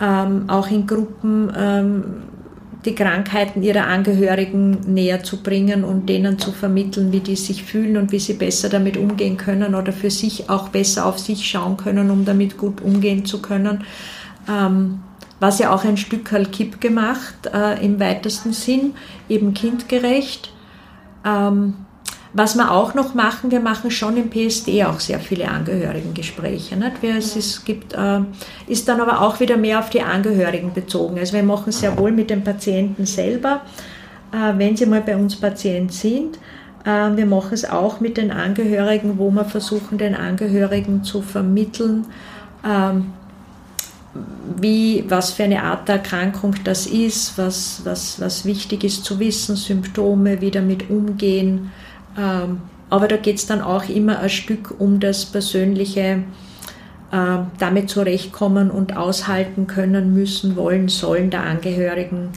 ähm, 0.00 0.44
auch 0.48 0.70
in 0.70 0.87
Gruppen 0.87 1.50
ähm, 1.57 2.05
die 2.85 2.94
Krankheiten 2.94 3.62
ihrer 3.62 3.87
Angehörigen 3.87 4.79
näher 4.87 5.22
zu 5.24 5.42
bringen 5.42 5.83
und 5.85 6.09
denen 6.09 6.38
zu 6.38 6.52
vermitteln, 6.52 7.11
wie 7.11 7.20
die 7.20 7.37
sich 7.37 7.64
fühlen 7.64 7.96
und 7.96 8.12
wie 8.12 8.20
sie 8.20 8.35
besser 8.35 8.68
damit 8.68 8.96
umgehen 8.96 9.38
können 9.38 9.74
oder 9.74 9.92
für 9.92 10.11
sich 10.11 10.48
auch 10.48 10.68
besser 10.68 11.07
auf 11.07 11.18
sich 11.18 11.48
schauen 11.48 11.76
können, 11.76 12.11
um 12.11 12.24
damit 12.24 12.59
gut 12.59 12.81
umgehen 12.81 13.24
zu 13.24 13.42
können. 13.42 13.85
Ähm, 14.48 15.00
was 15.40 15.59
ja 15.59 15.75
auch 15.75 15.85
ein 15.85 15.96
Stück 15.96 16.31
Kipp 16.53 16.81
gemacht 16.81 17.35
äh, 17.53 17.85
im 17.85 18.01
weitesten 18.01 18.53
Sinn, 18.53 18.94
eben 19.29 19.55
kindgerecht. 19.55 20.53
Ähm, 21.25 21.75
was 22.33 22.55
wir 22.55 22.70
auch 22.70 22.92
noch 22.92 23.14
machen, 23.14 23.51
wir 23.51 23.61
machen 23.61 23.90
schon 23.90 24.18
im 24.18 24.29
PSD 24.29 24.85
auch 24.85 25.01
sehr 25.01 25.20
viele 25.20 25.49
Angehörigengespräche. 25.49 26.77
Nicht? 26.77 27.01
Wir, 27.01 27.16
es 27.16 27.35
ist, 27.35 27.64
gibt, 27.64 27.94
äh, 27.94 28.20
ist 28.66 28.88
dann 28.88 29.01
aber 29.01 29.22
auch 29.22 29.40
wieder 29.40 29.57
mehr 29.57 29.79
auf 29.79 29.88
die 29.88 30.03
Angehörigen 30.03 30.75
bezogen. 30.75 31.18
Also 31.18 31.33
wir 31.33 31.42
machen 31.42 31.70
es 31.70 31.81
sehr 31.81 31.96
wohl 31.96 32.12
mit 32.12 32.29
den 32.29 32.44
Patienten 32.44 33.07
selber, 33.07 33.62
äh, 34.33 34.53
wenn 34.59 34.77
sie 34.77 34.85
mal 34.85 35.01
bei 35.01 35.16
uns 35.16 35.37
Patient 35.37 35.90
sind. 35.92 36.38
Äh, 36.85 37.16
wir 37.16 37.25
machen 37.25 37.55
es 37.55 37.64
auch 37.64 38.01
mit 38.01 38.18
den 38.18 38.31
Angehörigen, 38.31 39.18
wo 39.18 39.31
wir 39.31 39.46
versuchen, 39.46 39.96
den 39.96 40.14
Angehörigen 40.14 41.05
zu 41.05 41.22
vermitteln, 41.22 42.05
ähm, 42.64 43.12
wie, 44.61 45.05
was 45.09 45.33
für 45.33 45.44
eine 45.44 45.62
Art 45.62 45.88
der 45.88 45.96
Erkrankung 45.96 46.55
das 46.64 46.87
ist, 46.87 47.37
was, 47.38 47.81
was, 47.85 48.20
was 48.20 48.44
wichtig 48.44 48.85
ist 48.85 49.05
zu 49.05 49.18
wissen, 49.18 49.57
Symptome, 49.57 50.40
wie 50.40 50.50
damit 50.50 50.90
umgehen, 50.90 51.72
ähm, 52.18 52.61
aber 52.88 53.09
da 53.09 53.16
geht 53.16 53.37
es 53.37 53.46
dann 53.46 53.61
auch 53.61 53.88
immer 53.88 54.20
ein 54.20 54.31
Stück 54.31 54.74
um 54.79 55.00
das 55.00 55.24
persönliche 55.24 56.22
äh, 57.12 57.38
damit 57.59 57.90
zurechtkommen 57.90 58.70
und 58.70 58.96
aushalten 58.96 59.66
können, 59.66 60.14
müssen, 60.14 60.57
wollen, 60.57 60.88
sollen 60.88 61.31
der 61.31 61.42
Angehörigen, 61.42 62.31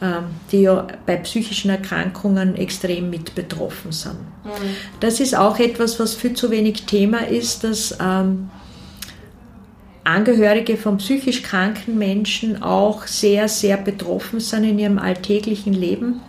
äh, 0.00 0.20
die 0.52 0.62
ja 0.62 0.86
bei 1.06 1.16
psychischen 1.16 1.70
Erkrankungen 1.70 2.54
extrem 2.56 3.10
mit 3.10 3.34
betroffen 3.34 3.92
sind. 3.92 4.18
Mhm. 4.44 4.50
Das 5.00 5.20
ist 5.20 5.36
auch 5.36 5.58
etwas, 5.58 5.98
was 5.98 6.14
viel 6.14 6.34
zu 6.34 6.50
wenig 6.50 6.84
Thema 6.84 7.26
ist, 7.26 7.64
dass 7.64 7.96
ähm, 8.00 8.50
Angehörige 10.04 10.76
von 10.76 10.98
psychisch 10.98 11.42
kranken 11.42 11.98
Menschen 11.98 12.62
auch 12.62 13.06
sehr, 13.06 13.48
sehr 13.48 13.78
betroffen 13.78 14.38
sind 14.38 14.64
in 14.64 14.78
ihrem 14.78 14.98
alltäglichen 14.98 15.72
Leben 15.72 16.20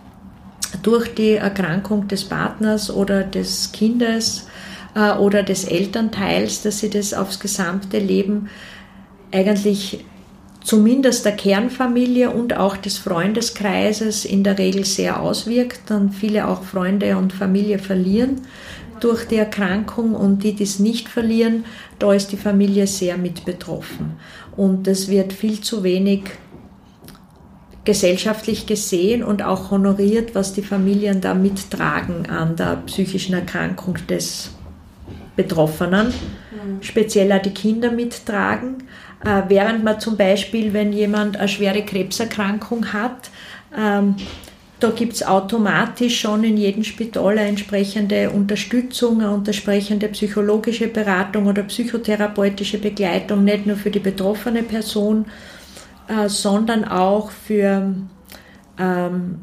durch 0.82 1.14
die 1.14 1.32
Erkrankung 1.32 2.08
des 2.08 2.24
Partners 2.24 2.90
oder 2.90 3.22
des 3.22 3.72
Kindes 3.72 4.46
äh, 4.94 5.12
oder 5.12 5.42
des 5.42 5.64
Elternteils, 5.64 6.62
dass 6.62 6.78
sie 6.78 6.90
das 6.90 7.12
aufs 7.12 7.38
gesamte 7.38 7.98
Leben 7.98 8.48
eigentlich 9.32 10.04
zumindest 10.66 11.24
der 11.24 11.36
Kernfamilie 11.36 12.30
und 12.30 12.56
auch 12.56 12.76
des 12.76 12.98
Freundeskreises 12.98 14.24
in 14.24 14.42
der 14.42 14.58
Regel 14.58 14.84
sehr 14.84 15.20
auswirkt, 15.20 15.82
dann 15.86 16.10
viele 16.10 16.48
auch 16.48 16.64
Freunde 16.64 17.16
und 17.16 17.32
Familie 17.32 17.78
verlieren 17.78 18.42
durch 18.98 19.28
die 19.28 19.36
Erkrankung 19.36 20.14
und 20.14 20.42
die, 20.42 20.54
die 20.54 20.64
es 20.64 20.80
nicht 20.80 21.08
verlieren, 21.08 21.64
da 21.98 22.12
ist 22.12 22.32
die 22.32 22.36
Familie 22.36 22.86
sehr 22.88 23.16
mit 23.16 23.44
betroffen. 23.44 24.16
Und 24.56 24.88
es 24.88 25.08
wird 25.08 25.32
viel 25.32 25.60
zu 25.60 25.84
wenig 25.84 26.22
gesellschaftlich 27.84 28.66
gesehen 28.66 29.22
und 29.22 29.42
auch 29.42 29.70
honoriert, 29.70 30.34
was 30.34 30.52
die 30.52 30.62
Familien 30.62 31.20
da 31.20 31.34
mittragen 31.34 32.26
an 32.28 32.56
der 32.56 32.82
psychischen 32.86 33.34
Erkrankung 33.34 33.98
des 34.08 34.50
Betroffenen, 35.36 36.08
mhm. 36.08 36.82
speziell 36.82 37.30
auch 37.30 37.42
die 37.42 37.50
Kinder 37.50 37.92
mittragen. 37.92 38.78
Äh, 39.24 39.42
während 39.48 39.84
man 39.84 40.00
zum 40.00 40.16
Beispiel, 40.16 40.72
wenn 40.72 40.92
jemand 40.92 41.36
eine 41.36 41.48
schwere 41.48 41.82
Krebserkrankung 41.82 42.92
hat, 42.92 43.30
ähm, 43.76 44.16
da 44.78 44.90
gibt 44.90 45.14
es 45.14 45.26
automatisch 45.26 46.20
schon 46.20 46.44
in 46.44 46.58
jedem 46.58 46.84
Spital 46.84 47.38
eine 47.38 47.48
entsprechende 47.48 48.30
Unterstützung, 48.30 49.22
eine 49.22 49.34
entsprechende 49.34 50.08
psychologische 50.08 50.88
Beratung 50.88 51.46
oder 51.46 51.62
psychotherapeutische 51.62 52.78
Begleitung, 52.78 53.44
nicht 53.44 53.64
nur 53.64 53.76
für 53.76 53.90
die 53.90 54.00
betroffene 54.00 54.62
Person, 54.62 55.24
äh, 56.08 56.28
sondern 56.28 56.84
auch 56.84 57.30
für 57.30 57.94
ähm, 58.78 59.38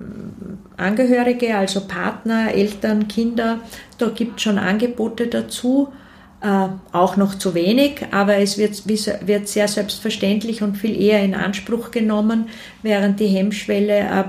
Angehörige, 0.78 1.56
also 1.56 1.82
Partner, 1.82 2.54
Eltern, 2.54 3.08
Kinder. 3.08 3.60
Da 3.98 4.10
gibt 4.10 4.38
es 4.38 4.44
schon 4.44 4.60
Angebote 4.60 5.28
dazu. 5.28 5.92
Äh, 6.44 6.68
auch 6.92 7.16
noch 7.16 7.36
zu 7.36 7.54
wenig, 7.54 8.06
aber 8.12 8.36
es 8.36 8.58
wird, 8.58 8.86
wird, 8.86 9.48
sehr 9.48 9.70
selbstverständlich 9.70 10.62
und 10.62 10.76
viel 10.76 11.02
eher 11.02 11.24
in 11.24 11.36
Anspruch 11.36 11.90
genommen, 11.90 12.50
während 12.82 13.22
die 13.22 13.28
Hemmschwelle 13.28 14.00
äh, 14.00 14.24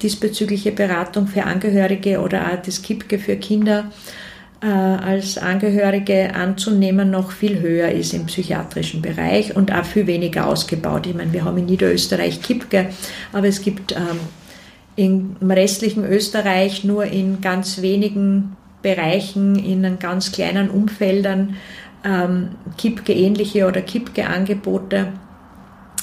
diesbezügliche 0.00 0.70
Beratung 0.70 1.26
für 1.26 1.42
Angehörige 1.42 2.20
oder 2.20 2.46
auch 2.46 2.62
das 2.64 2.80
KIPGE 2.82 3.18
für 3.18 3.34
Kinder 3.34 3.90
äh, 4.62 4.68
als 4.68 5.36
Angehörige 5.36 6.32
anzunehmen, 6.32 7.10
noch 7.10 7.32
viel 7.32 7.58
höher 7.58 7.90
ist 7.90 8.14
im 8.14 8.26
psychiatrischen 8.26 9.02
Bereich 9.02 9.56
und 9.56 9.72
auch 9.72 9.84
viel 9.84 10.06
weniger 10.06 10.46
ausgebaut. 10.46 11.08
Ich 11.08 11.14
meine, 11.14 11.32
wir 11.32 11.44
haben 11.44 11.58
in 11.58 11.66
Niederösterreich 11.66 12.40
KIPGE, 12.40 12.90
aber 13.32 13.48
es 13.48 13.62
gibt 13.62 13.90
ähm, 13.96 14.20
im 14.94 15.50
restlichen 15.50 16.04
Österreich 16.04 16.84
nur 16.84 17.06
in 17.06 17.40
ganz 17.40 17.82
wenigen 17.82 18.56
Bereichen, 18.82 19.56
in 19.56 19.98
ganz 19.98 20.32
kleinen 20.32 20.70
Umfeldern 20.70 21.56
ähm, 22.04 22.50
KIPGE-ähnliche 22.76 23.66
oder 23.66 23.80
KIPGE-Angebote. 23.80 25.12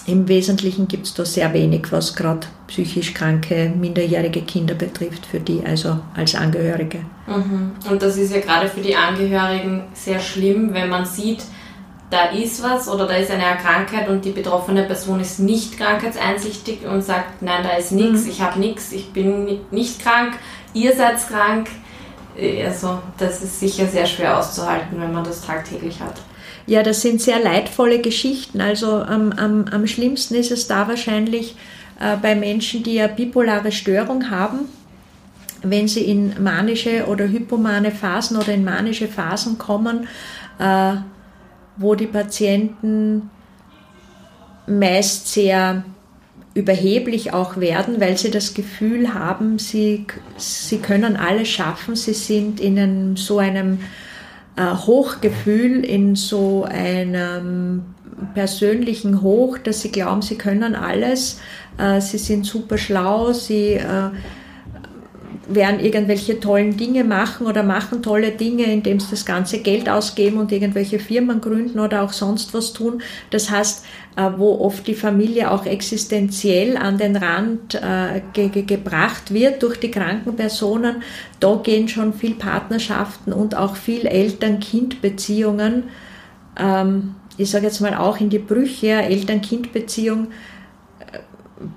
Im 0.07 0.27
Wesentlichen 0.27 0.88
gibt 0.88 1.07
es 1.07 1.13
da 1.15 1.25
sehr 1.25 1.51
wenig, 1.53 1.91
was 1.91 2.15
gerade 2.15 2.45
psychisch 2.67 3.13
kranke, 3.13 3.71
minderjährige 3.75 4.41
Kinder 4.41 4.75
betrifft, 4.75 5.25
für 5.25 5.39
die 5.39 5.63
also 5.65 5.99
als 6.15 6.35
Angehörige. 6.35 6.99
Mhm. 7.25 7.71
Und 7.89 8.01
das 8.03 8.17
ist 8.17 8.33
ja 8.33 8.41
gerade 8.41 8.67
für 8.67 8.81
die 8.81 8.95
Angehörigen 8.95 9.83
sehr 9.93 10.19
schlimm, 10.19 10.73
wenn 10.73 10.89
man 10.89 11.05
sieht, 11.05 11.43
da 12.11 12.25
ist 12.25 12.61
was 12.61 12.88
oder 12.88 13.07
da 13.07 13.15
ist 13.15 13.31
eine 13.31 13.57
Krankheit 13.57 14.07
und 14.07 14.23
die 14.23 14.31
betroffene 14.31 14.83
Person 14.83 15.19
ist 15.19 15.39
nicht 15.39 15.77
krankheitseinsichtig 15.77 16.85
und 16.85 17.03
sagt, 17.03 17.41
nein, 17.41 17.63
da 17.63 17.75
ist 17.75 17.91
nichts, 17.91 18.25
mhm. 18.25 18.29
ich 18.29 18.41
habe 18.41 18.59
nichts, 18.59 18.91
ich 18.91 19.11
bin 19.11 19.59
nicht 19.71 20.01
krank, 20.01 20.33
ihr 20.73 20.95
seid 20.95 21.17
krank. 21.27 21.67
Also 22.37 23.01
das 23.17 23.41
ist 23.41 23.59
sicher 23.59 23.87
sehr 23.87 24.05
schwer 24.05 24.37
auszuhalten, 24.39 24.99
wenn 24.99 25.13
man 25.13 25.23
das 25.23 25.45
tagtäglich 25.45 25.99
hat. 25.99 26.15
Ja, 26.67 26.83
das 26.83 27.01
sind 27.01 27.21
sehr 27.21 27.39
leidvolle 27.39 28.01
Geschichten. 28.01 28.59
Also 28.59 28.97
am, 28.97 29.31
am, 29.33 29.65
am 29.71 29.87
schlimmsten 29.87 30.35
ist 30.35 30.51
es 30.51 30.67
da 30.67 30.87
wahrscheinlich 30.87 31.55
äh, 31.99 32.17
bei 32.17 32.35
Menschen, 32.35 32.83
die 32.83 32.99
eine 32.99 33.13
bipolare 33.13 33.71
Störung 33.71 34.29
haben, 34.29 34.61
wenn 35.61 35.87
sie 35.87 36.03
in 36.03 36.43
manische 36.43 37.05
oder 37.05 37.27
hypomane 37.27 37.91
Phasen 37.91 38.37
oder 38.37 38.53
in 38.53 38.63
manische 38.63 39.07
Phasen 39.07 39.57
kommen, 39.57 40.07
äh, 40.59 40.95
wo 41.77 41.95
die 41.95 42.07
Patienten 42.07 43.29
meist 44.67 45.31
sehr 45.31 45.83
überheblich 46.55 47.33
auch 47.33 47.57
werden, 47.57 47.99
weil 47.99 48.17
sie 48.17 48.31
das 48.31 48.53
Gefühl 48.53 49.13
haben, 49.13 49.59
sie, 49.59 50.07
sie 50.37 50.77
können 50.77 51.17
alles 51.17 51.49
schaffen, 51.49 51.95
sie 51.95 52.13
sind 52.13 52.61
in 52.61 53.17
so 53.17 53.39
einem 53.39 53.79
äh, 54.55 54.73
Hochgefühl, 54.73 55.83
in 55.83 56.15
so 56.15 56.63
einem 56.63 57.83
persönlichen 58.33 59.21
Hoch, 59.21 59.57
dass 59.57 59.81
sie 59.81 59.91
glauben, 59.91 60.21
sie 60.21 60.37
können 60.37 60.75
alles, 60.75 61.41
äh, 61.77 61.99
sie 61.99 62.17
sind 62.17 62.45
super 62.45 62.77
schlau, 62.77 63.33
sie 63.33 63.73
äh, 63.73 64.11
werden 65.47 65.79
irgendwelche 65.79 66.39
tollen 66.39 66.77
Dinge 66.77 67.03
machen 67.03 67.47
oder 67.47 67.63
machen 67.63 68.01
tolle 68.01 68.31
Dinge, 68.31 68.63
indem 68.63 68.99
sie 68.99 69.12
das 69.12 69.25
ganze 69.25 69.60
Geld 69.60 69.89
ausgeben 69.89 70.38
und 70.38 70.51
irgendwelche 70.51 70.99
Firmen 70.99 71.41
gründen 71.41 71.79
oder 71.79 72.01
auch 72.01 72.13
sonst 72.13 72.53
was 72.53 72.73
tun. 72.73 73.01
Das 73.29 73.49
heißt, 73.51 73.86
äh, 74.15 74.29
wo 74.38 74.60
oft 74.60 74.88
die 74.88 74.95
Familie 74.95 75.51
auch 75.51 75.65
existenziell 75.65 76.77
an 76.77 76.97
den 76.97 77.15
Rand 77.15 77.79
ge 78.34 78.49
ge 78.49 78.63
gebracht 78.63 79.34
wird 79.34 79.62
durch 79.62 79.79
die 79.79 79.91
kranken 79.91 80.36
Personen, 80.36 81.03
da 81.39 81.55
gehen 81.63 81.88
schon 81.88 82.13
viel 82.13 82.36
Partnerschaften 82.36 83.34
und 83.34 83.55
auch 83.55 83.75
viel 83.75 84.05
Eltern-Kind-Beziehungen, 84.05 85.84
ähm, 86.58 87.15
ich 87.38 87.51
sage 87.51 87.65
jetzt 87.65 87.81
mal 87.81 87.95
auch 87.95 88.19
in 88.19 88.29
die 88.29 88.39
Brüche, 88.39 88.91
Eltern-Kind-Beziehung 88.91 90.27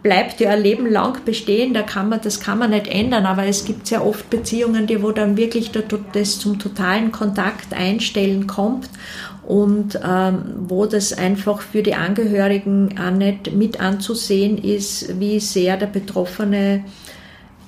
bleibt 0.02 0.40
ja 0.40 0.50
ein 0.50 0.62
Leben 0.62 0.90
lang 0.90 1.24
bestehen, 1.24 1.72
da 1.72 1.82
kann 1.82 2.08
man, 2.08 2.20
das 2.20 2.40
kann 2.40 2.58
man 2.58 2.70
nicht 2.70 2.88
ändern, 2.88 3.26
aber 3.26 3.44
es 3.44 3.64
gibt 3.64 3.86
sehr 3.86 4.04
oft 4.04 4.28
Beziehungen, 4.28 4.86
die 4.86 5.02
wo 5.02 5.12
dann 5.12 5.36
wirklich 5.36 5.70
das 6.12 6.38
zum 6.40 6.58
totalen 6.58 7.12
Kontakt 7.12 7.72
einstellen 7.72 8.46
kommt 8.48 8.90
und 9.46 9.98
ähm, 10.04 10.42
wo 10.68 10.86
das 10.86 11.12
einfach 11.12 11.60
für 11.60 11.82
die 11.82 11.94
Angehörigen 11.94 12.98
auch 12.98 13.12
nicht 13.12 13.54
mit 13.54 13.80
anzusehen 13.80 14.58
ist, 14.58 15.20
wie 15.20 15.38
sehr 15.38 15.76
der 15.76 15.86
Betroffene 15.86 16.84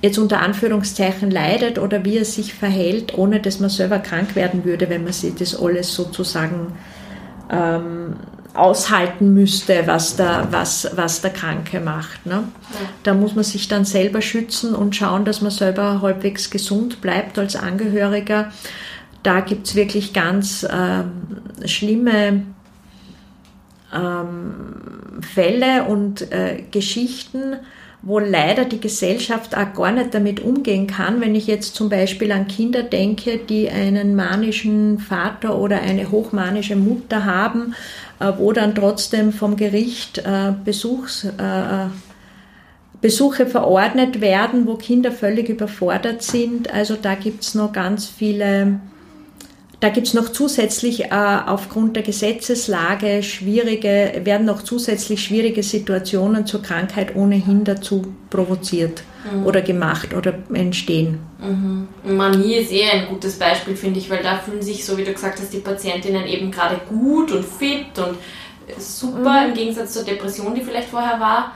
jetzt 0.02 0.18
unter 0.18 0.40
Anführungszeichen 0.40 1.30
leidet 1.30 1.78
oder 1.78 2.04
wie 2.04 2.18
er 2.18 2.24
sich 2.24 2.54
verhält, 2.54 3.16
ohne 3.16 3.40
dass 3.40 3.60
man 3.60 3.70
selber 3.70 3.98
krank 3.98 4.34
werden 4.34 4.64
würde, 4.64 4.88
wenn 4.88 5.04
man 5.04 5.12
sich 5.12 5.34
das 5.34 5.60
alles 5.60 5.94
sozusagen 5.94 6.72
ähm, 7.50 8.16
aushalten 8.54 9.34
müsste, 9.34 9.86
was 9.86 10.16
der, 10.16 10.48
was, 10.50 10.90
was 10.94 11.20
der 11.20 11.30
Kranke 11.30 11.80
macht. 11.80 12.26
Ne? 12.26 12.44
Da 13.02 13.14
muss 13.14 13.34
man 13.34 13.44
sich 13.44 13.68
dann 13.68 13.84
selber 13.84 14.22
schützen 14.22 14.74
und 14.74 14.96
schauen, 14.96 15.24
dass 15.24 15.40
man 15.40 15.50
selber 15.50 16.02
halbwegs 16.02 16.50
gesund 16.50 17.00
bleibt 17.00 17.38
als 17.38 17.56
Angehöriger. 17.56 18.52
Da 19.22 19.40
gibt 19.40 19.66
es 19.66 19.74
wirklich 19.74 20.12
ganz 20.12 20.66
ähm, 20.70 21.10
schlimme 21.64 22.42
ähm, 23.94 25.20
Fälle 25.20 25.84
und 25.84 26.32
äh, 26.32 26.64
Geschichten, 26.70 27.56
wo 28.02 28.18
leider 28.18 28.64
die 28.64 28.80
Gesellschaft 28.80 29.56
auch 29.56 29.74
gar 29.74 29.92
nicht 29.92 30.14
damit 30.14 30.40
umgehen 30.40 30.86
kann. 30.86 31.20
Wenn 31.20 31.34
ich 31.34 31.46
jetzt 31.46 31.74
zum 31.74 31.90
Beispiel 31.90 32.32
an 32.32 32.48
Kinder 32.48 32.82
denke, 32.82 33.38
die 33.38 33.68
einen 33.68 34.16
manischen 34.16 34.98
Vater 34.98 35.58
oder 35.58 35.80
eine 35.80 36.10
hochmanische 36.10 36.76
Mutter 36.76 37.24
haben, 37.24 37.74
äh, 38.18 38.32
wo 38.38 38.52
dann 38.52 38.74
trotzdem 38.74 39.32
vom 39.32 39.56
Gericht 39.56 40.18
äh, 40.18 40.52
Besuchs, 40.64 41.24
äh, 41.24 41.86
Besuche 43.02 43.46
verordnet 43.46 44.20
werden, 44.20 44.66
wo 44.66 44.74
Kinder 44.74 45.12
völlig 45.12 45.48
überfordert 45.48 46.22
sind. 46.22 46.72
Also 46.72 46.96
da 47.00 47.14
gibt 47.14 47.42
es 47.42 47.54
noch 47.54 47.72
ganz 47.72 48.06
viele 48.06 48.80
da 49.80 49.88
gibt 49.88 50.06
es 50.06 50.14
noch 50.14 50.28
zusätzlich 50.28 51.06
äh, 51.06 51.38
aufgrund 51.46 51.96
der 51.96 52.02
Gesetzeslage 52.02 53.22
schwierige, 53.22 54.20
werden 54.24 54.44
noch 54.46 54.62
zusätzlich 54.62 55.24
schwierige 55.24 55.62
Situationen 55.62 56.46
zur 56.46 56.62
Krankheit 56.62 57.16
ohnehin 57.16 57.64
dazu 57.64 58.12
provoziert 58.28 59.02
mhm. 59.32 59.46
oder 59.46 59.62
gemacht 59.62 60.14
oder 60.14 60.34
entstehen. 60.52 61.20
Mhm. 61.40 61.88
Manie 62.14 62.56
ist 62.56 62.70
eher 62.70 62.92
ein 62.92 63.08
gutes 63.08 63.38
Beispiel, 63.38 63.74
finde 63.74 64.00
ich, 64.00 64.10
weil 64.10 64.22
da 64.22 64.36
fühlen 64.36 64.60
sich, 64.60 64.84
so 64.84 64.98
wie 64.98 65.04
du 65.04 65.12
gesagt 65.14 65.40
hast, 65.40 65.52
die 65.52 65.60
Patientinnen 65.60 66.26
eben 66.26 66.50
gerade 66.50 66.78
gut 66.86 67.32
und 67.32 67.44
fit 67.44 67.98
und 67.98 68.18
super 68.78 69.40
mhm. 69.40 69.48
im 69.48 69.54
Gegensatz 69.54 69.94
zur 69.94 70.04
Depression, 70.04 70.54
die 70.54 70.62
vielleicht 70.62 70.90
vorher 70.90 71.18
war. 71.18 71.52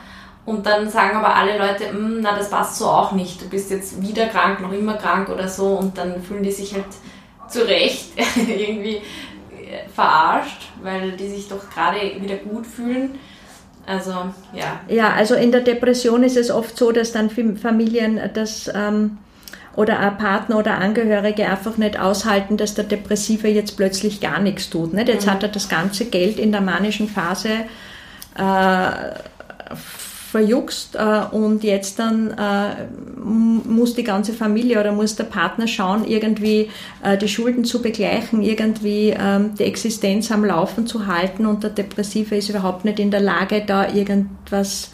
Und 0.47 0.67
dann 0.67 0.91
sagen 0.91 1.17
aber 1.17 1.35
alle 1.37 1.57
Leute, 1.59 1.89
hm, 1.91 2.21
na, 2.21 2.37
das 2.37 2.51
passt 2.51 2.77
so 2.77 2.87
auch 2.87 3.13
nicht. 3.13 3.41
Du 3.41 3.49
bist 3.49 3.71
jetzt 3.71 4.03
wieder 4.03 4.27
krank, 4.27 4.61
noch 4.61 4.73
immer 4.73 4.95
krank 4.95 5.31
oder 5.31 5.49
so. 5.49 5.69
Und 5.69 5.97
dann 5.97 6.23
fühlen 6.23 6.43
die 6.43 6.53
sich 6.53 6.75
halt 6.75 6.85
zu 7.49 7.67
Recht 7.67 8.13
irgendwie 8.37 9.01
verarscht, 9.95 10.69
weil 10.83 11.13
die 11.13 11.29
sich 11.29 11.49
doch 11.49 11.71
gerade 11.71 11.99
wieder 12.21 12.37
gut 12.37 12.67
fühlen. 12.67 13.19
Also, 13.87 14.13
ja. 14.53 14.81
Ja, 14.89 15.13
also 15.13 15.35
in 15.35 15.53
der 15.53 15.61
Depression 15.61 16.23
ist 16.23 16.37
es 16.37 16.51
oft 16.51 16.77
so, 16.77 16.91
dass 16.91 17.13
dann 17.13 17.31
Familien 17.31 18.19
das 18.33 18.71
ähm, 18.75 19.19
oder 19.77 19.99
ein 19.99 20.17
Partner 20.17 20.59
oder 20.59 20.79
Angehörige 20.79 21.47
einfach 21.47 21.77
nicht 21.77 21.99
aushalten, 21.99 22.57
dass 22.57 22.75
der 22.75 22.85
Depressive 22.85 23.49
jetzt 23.49 23.77
plötzlich 23.77 24.21
gar 24.21 24.41
nichts 24.41 24.71
tut. 24.71 24.95
Nicht? 24.95 25.09
Jetzt 25.09 25.27
mhm. 25.27 25.31
hat 25.33 25.43
er 25.43 25.49
das 25.51 25.69
ganze 25.69 26.07
Geld 26.07 26.39
in 26.39 26.53
der 26.53 26.61
manischen 26.61 27.09
Phase 27.09 27.51
äh, 28.39 28.91
verjuckst 30.35 30.97
äh, 30.97 31.23
und 31.31 31.63
jetzt 31.63 32.01
dann 32.01 32.33
äh, 32.33 32.87
muss 33.23 33.95
die 33.95 34.03
ganze 34.03 34.33
Familie 34.33 34.81
oder 34.81 34.91
muss 34.91 35.15
der 35.15 35.23
Partner 35.23 35.69
schauen, 35.69 36.05
irgendwie 36.09 36.71
äh, 37.05 37.17
die 37.17 37.29
Schulden 37.29 37.65
zu 37.65 37.81
begleichen, 37.81 38.43
irgendwie 38.43 39.15
ähm, 39.17 39.55
die 39.57 39.63
Existenz 39.63 40.33
am 40.33 40.45
Laufen 40.45 40.89
zu 40.89 41.07
halten 41.07 41.47
und 41.47 41.63
der 41.63 41.71
Depressive 41.71 42.35
ist 42.35 42.49
überhaupt 42.49 42.85
nicht 42.85 42.99
in 42.99 43.13
der 43.13 43.21
Lage, 43.21 43.63
da 43.65 43.95
irgendwas 43.95 44.91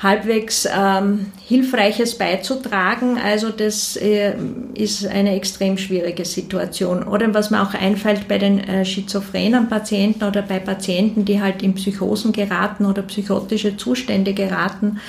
halbwegs 0.00 0.66
ähm, 0.72 1.32
Hilfreiches 1.44 2.16
beizutragen. 2.16 3.18
Also 3.18 3.50
das 3.50 3.96
äh, 3.96 4.34
ist 4.74 5.04
eine 5.06 5.34
extrem 5.34 5.76
schwierige 5.76 6.24
Situation. 6.24 7.02
Oder 7.02 7.34
was 7.34 7.50
mir 7.50 7.62
auch 7.62 7.74
einfällt 7.74 8.28
bei 8.28 8.38
den 8.38 8.60
äh, 8.60 8.84
schizophrenen 8.84 9.68
Patienten 9.68 10.22
oder 10.24 10.42
bei 10.42 10.60
Patienten, 10.60 11.24
die 11.24 11.40
halt 11.40 11.62
in 11.62 11.74
Psychosen 11.74 12.32
geraten 12.32 12.86
oder 12.86 13.02
psychotische 13.02 13.76
Zustände 13.76 14.34
geraten, 14.34 15.00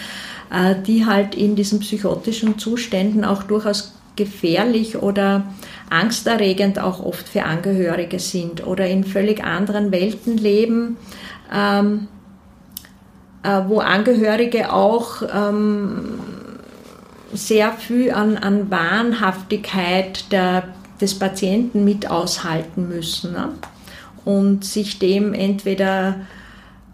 äh, 0.52 0.74
die 0.82 1.06
halt 1.06 1.36
in 1.36 1.56
diesen 1.56 1.80
psychotischen 1.82 2.58
Zuständen 2.58 3.24
auch 3.24 3.44
durchaus 3.44 3.94
gefährlich 4.16 4.98
oder 4.98 5.46
angsterregend 5.92 6.80
auch 6.80 7.00
oft 7.00 7.30
für 7.30 7.44
Angehörige 7.44 8.20
sind 8.20 8.66
oder 8.66 8.88
in 8.88 9.04
völlig 9.04 9.44
anderen 9.44 9.92
Welten 9.92 10.36
leben. 10.36 10.98
Ähm, 11.54 12.08
äh, 13.44 13.62
wo 13.68 13.80
Angehörige 13.80 14.72
auch 14.74 15.22
ähm, 15.34 16.20
sehr 17.34 17.72
viel 17.74 18.12
an, 18.12 18.38
an 18.38 18.70
Wahnhaftigkeit 18.72 20.32
der, 20.32 20.64
des 21.00 21.18
Patienten 21.18 21.86
mit 21.86 22.10
aushalten 22.10 22.88
müssen 22.90 23.34
ne? 23.34 23.50
und 24.26 24.66
sich 24.66 25.00
dem 25.00 25.34
entweder 25.34 26.16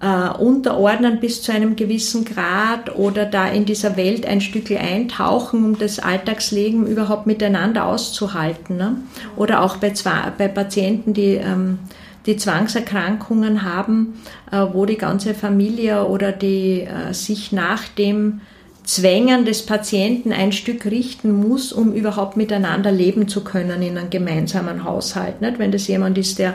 äh, 0.02 0.30
unterordnen 0.38 1.20
bis 1.20 1.42
zu 1.42 1.52
einem 1.52 1.76
gewissen 1.76 2.26
Grad 2.26 2.96
oder 2.96 3.26
da 3.26 3.48
in 3.48 3.66
dieser 3.66 3.98
Welt 3.98 4.26
ein 4.26 4.42
Stück 4.42 4.70
eintauchen, 4.72 5.64
um 5.64 5.80
das 5.80 6.00
Alltagsleben 6.00 6.86
überhaupt 6.86 7.28
miteinander 7.28 7.86
auszuhalten. 7.86 8.78
Ne? 8.78 8.98
Oder 9.36 9.64
auch 9.64 9.78
bei, 9.78 9.94
bei 10.38 10.48
Patienten, 10.48 11.14
die 11.14 11.36
ähm, 11.36 11.80
die 12.26 12.38
Zwangserkrankungen 12.38 13.64
haben, 13.64 14.22
äh, 14.52 14.66
wo 14.74 14.86
die 14.86 14.98
ganze 14.98 15.34
Familie 15.34 16.06
oder 16.08 16.32
die 16.32 16.82
äh, 16.82 17.14
sich 17.14 17.52
nach 17.52 17.88
dem 17.88 18.42
Zwängen 18.84 19.46
des 19.46 19.66
Patienten 19.66 20.32
ein 20.32 20.52
Stück 20.52 20.86
richten 20.86 21.32
muss, 21.32 21.74
um 21.74 21.94
überhaupt 21.94 22.38
miteinander 22.38 22.92
leben 22.92 23.28
zu 23.28 23.44
können 23.44 23.82
in 23.82 23.98
einem 23.98 24.10
gemeinsamen 24.10 24.84
Haushalt. 24.84 25.42
Nicht? 25.42 25.58
Wenn 25.58 25.72
das 25.72 25.88
jemand 25.88 26.18
ist, 26.18 26.38
der 26.38 26.54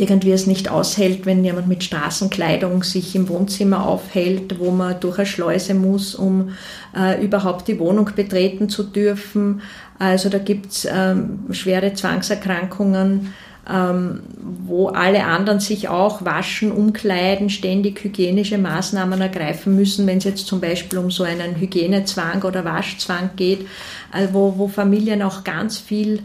irgendwie 0.00 0.32
es 0.32 0.46
nicht 0.46 0.70
aushält, 0.70 1.26
wenn 1.26 1.44
jemand 1.44 1.68
mit 1.68 1.84
Straßenkleidung 1.84 2.82
sich 2.82 3.14
im 3.14 3.28
Wohnzimmer 3.28 3.86
aufhält, 3.86 4.58
wo 4.58 4.70
man 4.70 4.98
durch 4.98 5.18
eine 5.18 5.26
Schleuse 5.26 5.74
muss, 5.74 6.14
um 6.14 6.50
äh, 6.96 7.22
überhaupt 7.22 7.68
die 7.68 7.78
Wohnung 7.78 8.10
betreten 8.16 8.68
zu 8.68 8.82
dürfen. 8.82 9.60
Also 9.98 10.30
da 10.30 10.38
gibt 10.38 10.72
es 10.72 10.88
ähm, 10.90 11.40
schwere 11.50 11.92
Zwangserkrankungen, 11.92 13.34
ähm, 13.70 14.20
wo 14.66 14.88
alle 14.88 15.24
anderen 15.24 15.60
sich 15.60 15.88
auch 15.88 16.24
waschen, 16.24 16.72
umkleiden, 16.72 17.50
ständig 17.50 18.02
hygienische 18.02 18.58
Maßnahmen 18.58 19.20
ergreifen 19.20 19.76
müssen, 19.76 20.06
wenn 20.06 20.18
es 20.18 20.24
jetzt 20.24 20.46
zum 20.46 20.60
Beispiel 20.60 20.98
um 20.98 21.10
so 21.10 21.22
einen 21.22 21.56
Hygienezwang 21.56 22.42
oder 22.42 22.64
Waschzwang 22.64 23.30
geht, 23.36 23.66
also 24.10 24.34
wo, 24.34 24.54
wo 24.58 24.68
Familien 24.68 25.22
auch 25.22 25.44
ganz 25.44 25.78
viel 25.78 26.22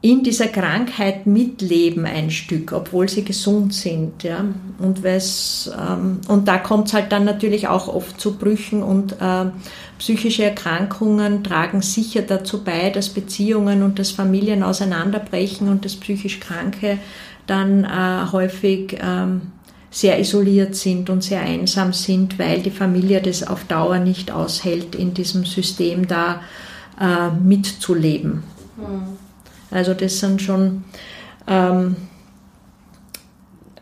in 0.00 0.22
dieser 0.22 0.46
Krankheit 0.46 1.26
mitleben 1.26 2.06
ein 2.06 2.30
Stück, 2.30 2.72
obwohl 2.72 3.08
sie 3.08 3.24
gesund 3.24 3.74
sind. 3.74 4.22
Ja? 4.22 4.44
Und, 4.78 5.00
ähm, 5.04 6.20
und 6.28 6.46
da 6.46 6.58
kommt 6.58 6.88
es 6.88 6.94
halt 6.94 7.10
dann 7.10 7.24
natürlich 7.24 7.66
auch 7.66 7.88
oft 7.88 8.20
zu 8.20 8.38
Brüchen 8.38 8.84
und 8.84 9.14
äh, 9.20 9.46
psychische 9.98 10.44
Erkrankungen 10.44 11.42
tragen 11.42 11.82
sicher 11.82 12.22
dazu 12.22 12.62
bei, 12.62 12.90
dass 12.90 13.08
Beziehungen 13.08 13.82
und 13.82 13.98
das 13.98 14.12
Familien 14.12 14.62
auseinanderbrechen 14.62 15.68
und 15.68 15.84
das 15.84 15.96
psychisch 15.96 16.38
Kranke 16.38 16.98
dann 17.48 17.82
äh, 17.82 18.30
häufig 18.30 18.98
ähm, 19.00 19.40
sehr 19.90 20.20
isoliert 20.20 20.76
sind 20.76 21.10
und 21.10 21.24
sehr 21.24 21.40
einsam 21.40 21.92
sind, 21.92 22.38
weil 22.38 22.60
die 22.60 22.70
Familie 22.70 23.20
das 23.20 23.42
auf 23.42 23.64
Dauer 23.64 23.98
nicht 23.98 24.30
aushält, 24.30 24.94
in 24.94 25.12
diesem 25.12 25.44
System 25.44 26.06
da 26.06 26.42
äh, 27.00 27.30
mitzuleben. 27.30 28.44
Mhm. 28.76 29.27
Also 29.70 29.94
das 29.94 30.18
sind 30.18 30.40
schon 30.40 30.84
ähm, 31.46 31.96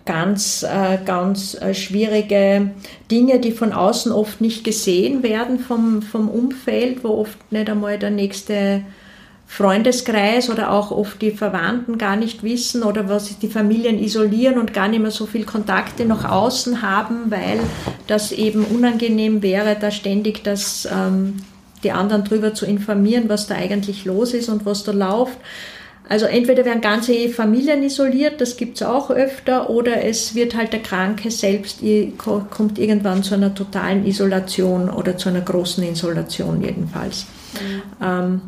ganz, 0.07 0.63
äh, 0.63 0.99
ganz 1.05 1.55
äh, 1.61 1.75
schwierige 1.75 2.71
Dinge, 3.11 3.41
die 3.41 3.53
von 3.53 3.73
außen 3.73 4.13
oft 4.13 4.41
nicht 4.41 4.65
gesehen 4.65 5.23
werden 5.23 5.59
vom, 5.59 6.01
vom 6.01 6.29
Umfeld, 6.29 7.05
wo 7.05 7.19
oft 7.19 7.53
nicht 7.53 7.69
einmal 7.69 7.99
der 7.99 8.11
nächste 8.11 8.83
Freundeskreis 9.49 10.51
oder 10.51 10.73
auch 10.73 10.91
oft 10.91 11.23
die 11.23 11.31
Verwandten 11.31 11.99
gar 11.99 12.17
nicht 12.17 12.43
wissen 12.43 12.83
oder 12.83 13.09
was 13.09 13.39
die 13.39 13.49
Familien 13.49 13.99
isolieren 13.99 14.59
und 14.59 14.75
gar 14.75 14.89
nicht 14.89 15.01
mehr 15.01 15.13
so 15.13 15.27
viel 15.27 15.45
Kontakte 15.45 16.05
nach 16.05 16.29
außen 16.29 16.83
haben, 16.83 17.31
weil 17.31 17.61
das 18.07 18.33
eben 18.33 18.65
unangenehm 18.65 19.43
wäre, 19.43 19.77
da 19.79 19.91
ständig 19.91 20.43
das, 20.43 20.89
ähm, 20.91 21.43
die 21.85 21.93
anderen 21.93 22.25
darüber 22.25 22.55
zu 22.55 22.67
informieren, 22.67 23.29
was 23.29 23.47
da 23.47 23.55
eigentlich 23.55 24.05
los 24.05 24.35
ist 24.35 24.49
und 24.49 24.67
was 24.67 24.83
da 24.83 24.93
läuft. 24.93 25.39
Also 26.09 26.27
entweder 26.27 26.65
werden 26.65 26.81
ganze 26.81 27.29
Familien 27.31 27.83
isoliert, 27.83 28.41
das 28.41 28.57
gibt 28.57 28.77
es 28.77 28.87
auch 28.87 29.11
öfter, 29.11 29.71
oder 29.71 30.05
es 30.05 30.37
wird 30.37 30.55
halt 30.55 30.73
der 30.73 30.83
Kranke 30.83 31.33
selbst, 31.33 31.81
kommt 32.17 32.79
irgendwann 32.79 33.25
zu 33.25 33.35
einer 33.35 33.53
totalen 33.55 34.07
Isolation 34.07 34.89
oder 34.89 35.17
zu 35.17 35.31
einer 35.31 35.41
großen 35.41 35.83
Isolation 35.83 36.63
jedenfalls. 36.63 37.27
Mhm. 37.55 37.83
Ähm, 38.01 38.41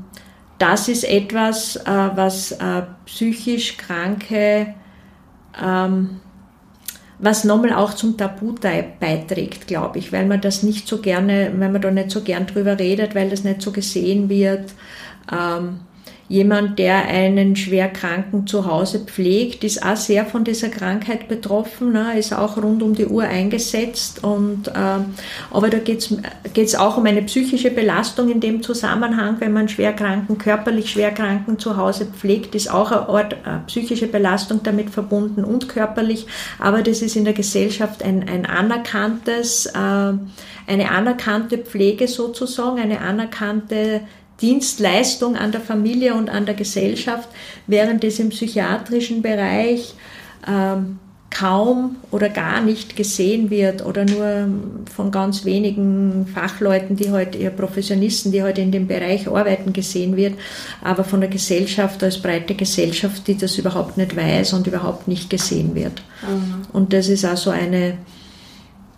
das 0.59 0.89
ist 0.89 1.05
etwas, 1.05 1.77
äh, 1.77 2.11
was 2.15 2.53
äh, 2.53 2.83
psychisch 3.07 3.77
Kranke, 3.77 4.75
ähm, 5.61 6.21
was 7.19 7.43
nochmal 7.43 7.73
auch 7.73 7.95
zum 7.95 8.17
Tabu 8.17 8.55
beiträgt, 8.55 9.67
glaube 9.67 9.99
ich, 9.99 10.13
weil 10.13 10.27
man 10.27 10.41
das 10.41 10.63
nicht 10.63 10.87
so 10.87 10.99
gerne, 10.99 11.53
weil 11.57 11.71
man 11.71 11.83
da 11.83 11.91
nicht 11.91 12.13
so 12.13 12.21
gern 12.21 12.47
drüber 12.47 12.79
redet, 12.79 13.17
weil 13.17 13.31
das 13.31 13.43
nicht 13.43 13.63
so 13.63 13.73
gesehen 13.73 14.29
wird. 14.29 14.73
Ähm, 15.33 15.81
Jemand, 16.31 16.79
der 16.79 17.07
einen 17.07 17.57
Schwerkranken 17.57 18.47
zu 18.47 18.67
Hause 18.67 18.99
pflegt, 18.99 19.65
ist 19.65 19.83
auch 19.83 19.97
sehr 19.97 20.27
von 20.27 20.45
dieser 20.45 20.69
Krankheit 20.69 21.27
betroffen, 21.27 21.93
ne, 21.93 22.19
ist 22.19 22.35
auch 22.35 22.59
rund 22.59 22.83
um 22.83 22.95
die 22.95 23.07
Uhr 23.07 23.25
eingesetzt. 23.25 24.23
Und, 24.23 24.69
äh, 24.69 25.01
aber 25.51 25.71
da 25.71 25.79
geht 25.79 26.11
es 26.55 26.75
auch 26.75 26.99
um 26.99 27.07
eine 27.07 27.23
psychische 27.23 27.71
Belastung 27.71 28.31
in 28.31 28.41
dem 28.41 28.63
Zusammenhang, 28.63 29.37
wenn 29.39 29.55
man 29.55 29.71
Schwerkranken, 29.71 30.37
körperlich 30.37 30.91
Schwerkranken 30.91 31.59
zu 31.59 31.79
Hause 31.79 32.05
pflegt, 32.05 32.55
ist 32.55 32.71
auch 32.71 32.93
eine 32.93 33.09
Art 33.09 33.33
äh, 33.33 33.61
psychische 33.67 34.07
Belastung 34.07 34.61
damit 34.63 34.91
verbunden 34.91 35.45
und 35.45 35.71
körperlich. 35.71 36.27
Aber 36.59 36.83
das 36.83 37.01
ist 37.01 37.17
in 37.17 37.25
der 37.25 37.33
Gesellschaft 37.33 38.03
ein, 38.03 38.29
ein 38.29 38.45
anerkanntes, 38.45 39.65
äh, 39.65 39.79
eine 39.79 40.91
anerkannte 40.91 41.57
Pflege 41.57 42.07
sozusagen, 42.07 42.79
eine 42.79 43.01
anerkannte 43.01 44.03
Dienstleistung 44.41 45.37
an 45.37 45.53
der 45.53 45.61
Familie 45.61 46.15
und 46.15 46.31
an 46.31 46.47
der 46.47 46.55
Gesellschaft, 46.55 47.29
während 47.67 48.05
es 48.05 48.19
im 48.19 48.29
psychiatrischen 48.29 49.23
Bereich 49.23 49.95
ähm, 50.47 50.99
kaum 51.31 51.97
oder 52.11 52.31
gar 52.31 52.63
nicht 52.63 52.97
gesehen 52.97 53.51
wird 53.51 53.85
oder 53.85 54.05
nur 54.05 54.49
von 54.95 55.11
ganz 55.11 55.45
wenigen 55.45 56.27
Fachleuten, 56.33 56.97
die 56.97 57.11
heute 57.11 57.33
halt, 57.33 57.37
eher 57.37 57.51
Professionisten, 57.51 58.33
die 58.33 58.43
heute 58.43 58.47
halt 58.47 58.59
in 58.59 58.73
dem 58.73 58.87
Bereich 58.87 59.29
arbeiten, 59.29 59.73
gesehen 59.73 60.17
wird, 60.17 60.35
aber 60.83 61.05
von 61.05 61.21
der 61.21 61.29
Gesellschaft 61.29 62.03
als 62.03 62.19
breite 62.19 62.55
Gesellschaft, 62.55 63.27
die 63.27 63.37
das 63.37 63.59
überhaupt 63.59 63.99
nicht 63.99 64.17
weiß 64.17 64.55
und 64.55 64.67
überhaupt 64.67 65.07
nicht 65.07 65.29
gesehen 65.29 65.75
wird. 65.75 66.03
Mhm. 66.23 66.63
Und 66.73 66.93
das 66.93 67.09
ist 67.09 67.25
also 67.25 67.51
eine, 67.51 67.99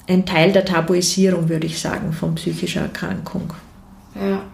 ein 0.08 0.24
Teil 0.24 0.52
der 0.52 0.64
Tabuisierung, 0.64 1.48
würde 1.48 1.66
ich 1.66 1.80
sagen, 1.80 2.12
von 2.12 2.36
psychischer 2.36 2.82
Erkrankung. 2.82 3.52
Ja. 4.14 4.44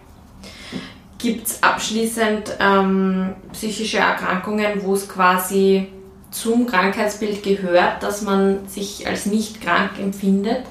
Gibt 1.18 1.46
es 1.46 1.62
abschließend 1.62 2.56
ähm, 2.60 3.34
psychische 3.52 3.98
Erkrankungen, 3.98 4.82
wo 4.82 4.94
es 4.94 5.08
quasi 5.08 5.88
zum 6.30 6.66
Krankheitsbild 6.66 7.42
gehört, 7.42 8.02
dass 8.02 8.22
man 8.22 8.68
sich 8.68 9.06
als 9.06 9.26
nicht 9.26 9.60
krank 9.62 9.92
empfindet? 9.98 10.64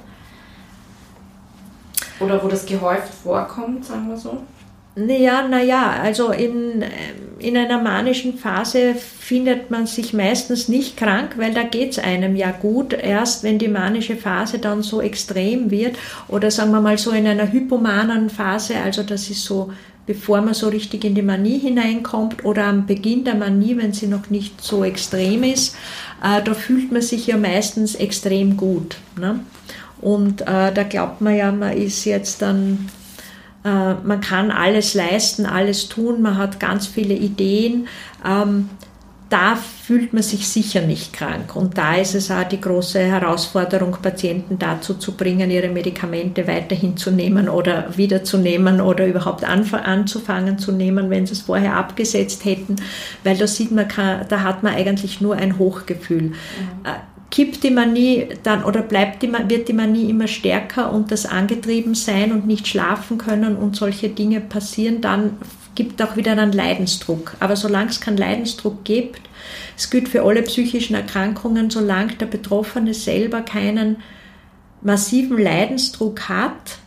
Oder 2.19 2.43
wo 2.43 2.47
das 2.47 2.65
gehäuft 2.65 3.13
vorkommt, 3.23 3.85
sagen 3.85 4.07
wir 4.07 4.17
so? 4.17 4.43
Naja, 4.97 5.45
naja, 5.45 5.97
also 6.01 6.31
in, 6.31 6.81
in 7.39 7.57
einer 7.57 7.81
manischen 7.81 8.37
Phase 8.37 8.95
findet 8.95 9.69
man 9.69 9.87
sich 9.87 10.13
meistens 10.13 10.69
nicht 10.69 10.95
krank, 10.95 11.33
weil 11.37 11.53
da 11.53 11.63
geht 11.63 11.91
es 11.91 11.99
einem 11.99 12.37
ja 12.37 12.51
gut. 12.51 12.93
Erst 12.93 13.43
wenn 13.43 13.59
die 13.59 13.67
manische 13.67 14.15
Phase 14.15 14.59
dann 14.59 14.83
so 14.83 15.01
extrem 15.01 15.69
wird 15.69 15.97
oder 16.29 16.49
sagen 16.49 16.71
wir 16.71 16.79
mal 16.79 16.97
so 16.97 17.11
in 17.11 17.27
einer 17.27 17.51
hypomanen 17.51 18.29
Phase, 18.29 18.75
also 18.77 19.03
das 19.03 19.29
ist 19.29 19.43
so 19.43 19.73
bevor 20.05 20.41
man 20.41 20.53
so 20.53 20.69
richtig 20.69 21.03
in 21.03 21.15
die 21.15 21.21
Manie 21.21 21.57
hineinkommt 21.57 22.45
oder 22.45 22.65
am 22.65 22.85
Beginn 22.85 23.23
der 23.23 23.35
Manie, 23.35 23.77
wenn 23.77 23.93
sie 23.93 24.07
noch 24.07 24.29
nicht 24.29 24.61
so 24.61 24.83
extrem 24.83 25.43
ist, 25.43 25.75
äh, 26.23 26.41
da 26.43 26.53
fühlt 26.53 26.91
man 26.91 27.01
sich 27.01 27.27
ja 27.27 27.37
meistens 27.37 27.95
extrem 27.95 28.57
gut. 28.57 28.97
Ne? 29.19 29.39
Und 30.01 30.41
äh, 30.41 30.71
da 30.73 30.83
glaubt 30.83 31.21
man 31.21 31.35
ja, 31.35 31.51
man 31.51 31.75
ist 31.75 32.05
jetzt 32.05 32.41
dann, 32.41 32.89
äh, 33.63 33.93
man 33.95 34.21
kann 34.21 34.51
alles 34.51 34.93
leisten, 34.93 35.45
alles 35.45 35.89
tun, 35.89 36.21
man 36.21 36.37
hat 36.37 36.59
ganz 36.59 36.85
viele 36.85 37.15
Ideen. 37.15 37.87
Ähm, 38.23 38.69
da 39.35 39.57
fühlt 39.57 40.13
man 40.13 40.23
sich 40.23 40.47
sicher 40.47 40.79
nicht 40.79 41.11
krank. 41.11 41.57
Und 41.57 41.77
da 41.77 41.95
ist 41.95 42.15
es 42.15 42.31
auch 42.31 42.45
die 42.45 42.61
große 42.61 42.99
Herausforderung, 42.99 43.97
Patienten 44.01 44.57
dazu 44.57 44.93
zu 44.93 45.11
bringen, 45.11 45.51
ihre 45.51 45.67
Medikamente 45.67 46.47
weiterhin 46.47 46.95
zu 46.95 47.11
nehmen 47.11 47.49
oder 47.49 47.97
wiederzunehmen 47.97 48.79
oder 48.79 49.05
überhaupt 49.05 49.43
anzufangen 49.43 50.57
zu 50.57 50.71
nehmen, 50.71 51.09
wenn 51.09 51.25
sie 51.25 51.33
es 51.33 51.41
vorher 51.41 51.75
abgesetzt 51.75 52.45
hätten. 52.45 52.77
Weil 53.25 53.35
da 53.35 53.45
sieht 53.45 53.71
man, 53.71 53.87
da 54.29 54.43
hat 54.43 54.63
man 54.63 54.73
eigentlich 54.73 55.19
nur 55.19 55.35
ein 55.35 55.59
Hochgefühl. 55.59 56.21
Mhm. 56.21 56.33
Kippt 57.29 57.63
die 57.65 57.71
Manie 57.71 58.29
dann 58.43 58.63
oder 58.63 58.83
bleibt 58.83 59.21
die, 59.21 59.33
wird 59.49 59.67
die 59.67 59.73
Manie 59.73 60.09
immer 60.09 60.27
stärker 60.27 60.93
und 60.93 61.11
das 61.11 61.25
angetrieben 61.25 61.93
sein 61.93 62.31
und 62.31 62.47
nicht 62.47 62.69
schlafen 62.69 63.17
können 63.17 63.57
und 63.57 63.75
solche 63.75 64.07
Dinge 64.07 64.39
passieren, 64.39 65.01
dann 65.01 65.31
gibt 65.75 66.01
auch 66.01 66.15
wieder 66.15 66.31
einen 66.31 66.51
Leidensdruck. 66.51 67.35
Aber 67.39 67.55
solange 67.55 67.89
es 67.89 68.01
keinen 68.01 68.17
Leidensdruck 68.17 68.83
gibt, 68.83 69.21
es 69.77 69.89
gilt 69.89 70.09
für 70.09 70.23
alle 70.23 70.41
psychischen 70.41 70.95
Erkrankungen, 70.95 71.69
solange 71.69 72.13
der 72.15 72.25
Betroffene 72.25 72.93
selber 72.93 73.41
keinen 73.41 73.97
massiven 74.81 75.37
Leidensdruck 75.37 76.29
hat 76.29 76.77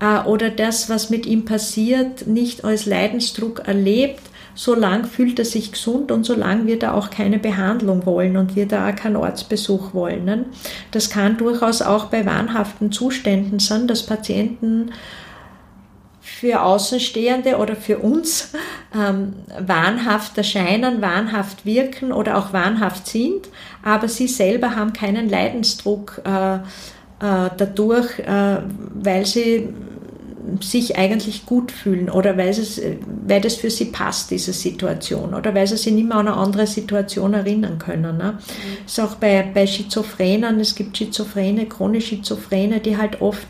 äh, 0.00 0.20
oder 0.26 0.50
das, 0.50 0.88
was 0.88 1.10
mit 1.10 1.26
ihm 1.26 1.44
passiert, 1.44 2.26
nicht 2.26 2.64
als 2.64 2.86
Leidensdruck 2.86 3.66
erlebt, 3.66 4.22
solange 4.54 5.04
fühlt 5.04 5.38
er 5.38 5.44
sich 5.44 5.72
gesund 5.72 6.12
und 6.12 6.24
solange 6.24 6.66
wird 6.66 6.82
er 6.82 6.94
auch 6.94 7.10
keine 7.10 7.38
Behandlung 7.38 8.04
wollen 8.04 8.36
und 8.36 8.56
wird 8.56 8.72
er 8.72 8.88
auch 8.88 8.96
keinen 8.96 9.16
Ortsbesuch 9.16 9.94
wollen. 9.94 10.46
Das 10.90 11.08
kann 11.08 11.38
durchaus 11.38 11.82
auch 11.82 12.06
bei 12.06 12.26
wahnhaften 12.26 12.92
Zuständen 12.92 13.58
sein, 13.58 13.86
dass 13.86 14.04
Patienten 14.04 14.90
für 16.40 16.62
Außenstehende 16.62 17.58
oder 17.58 17.76
für 17.76 17.98
uns 17.98 18.52
ähm, 18.94 19.34
wahnhaft 19.58 20.38
erscheinen, 20.38 21.02
wahnhaft 21.02 21.66
wirken 21.66 22.12
oder 22.12 22.38
auch 22.38 22.54
wahnhaft 22.54 23.06
sind, 23.06 23.50
aber 23.82 24.08
sie 24.08 24.26
selber 24.26 24.74
haben 24.74 24.94
keinen 24.94 25.28
Leidensdruck 25.28 26.22
äh, 26.24 26.54
äh, 26.54 26.60
dadurch, 27.20 28.20
äh, 28.20 28.56
weil 28.94 29.26
sie 29.26 29.68
sich 30.60 30.96
eigentlich 30.96 31.44
gut 31.44 31.70
fühlen 31.70 32.08
oder 32.08 32.38
weil, 32.38 32.48
es, 32.48 32.80
weil 33.26 33.42
das 33.42 33.56
für 33.56 33.68
sie 33.68 33.84
passt, 33.86 34.30
diese 34.30 34.54
Situation, 34.54 35.34
oder 35.34 35.54
weil 35.54 35.66
sie 35.66 35.76
sich 35.76 35.92
nicht 35.92 36.08
mehr 36.08 36.16
an 36.16 36.26
eine 36.26 36.38
andere 36.38 36.66
Situation 36.66 37.34
erinnern 37.34 37.78
können. 37.78 38.16
Ne? 38.16 38.32
Mhm. 38.32 38.86
ist 38.86 38.98
auch 38.98 39.16
bei, 39.16 39.42
bei 39.52 39.66
Schizophrenen, 39.66 40.58
es 40.58 40.74
gibt 40.74 40.96
Schizophrene, 40.96 41.66
chronisch 41.66 42.06
Schizophrene, 42.06 42.80
die 42.80 42.96
halt 42.96 43.20
oft 43.20 43.46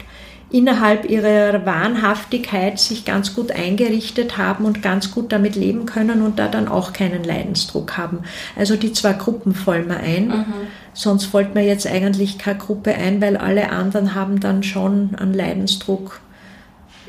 innerhalb 0.50 1.08
ihrer 1.08 1.64
Wahnhaftigkeit 1.64 2.78
sich 2.78 3.04
ganz 3.04 3.34
gut 3.34 3.52
eingerichtet 3.52 4.36
haben 4.36 4.64
und 4.64 4.82
ganz 4.82 5.12
gut 5.12 5.32
damit 5.32 5.54
leben 5.54 5.86
können 5.86 6.22
und 6.22 6.38
da 6.38 6.48
dann 6.48 6.66
auch 6.66 6.92
keinen 6.92 7.22
Leidensdruck 7.22 7.96
haben. 7.96 8.20
Also 8.56 8.76
die 8.76 8.92
zwei 8.92 9.12
Gruppen 9.12 9.54
fallen 9.54 9.86
mir 9.86 9.98
ein. 9.98 10.28
Mhm. 10.28 10.44
Sonst 10.92 11.26
fällt 11.26 11.54
mir 11.54 11.64
jetzt 11.64 11.86
eigentlich 11.86 12.38
keine 12.38 12.58
Gruppe 12.58 12.94
ein, 12.94 13.20
weil 13.20 13.36
alle 13.36 13.70
anderen 13.70 14.14
haben 14.14 14.40
dann 14.40 14.62
schon 14.64 15.14
einen 15.14 15.34
Leidensdruck. 15.34 16.20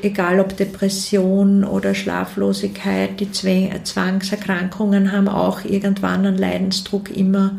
Egal 0.00 0.40
ob 0.40 0.56
Depression 0.56 1.64
oder 1.64 1.94
Schlaflosigkeit, 1.94 3.20
die 3.20 3.30
Zwangserkrankungen 3.30 5.12
haben 5.12 5.28
auch 5.28 5.64
irgendwann 5.64 6.26
einen 6.26 6.38
Leidensdruck 6.38 7.14
immer. 7.14 7.56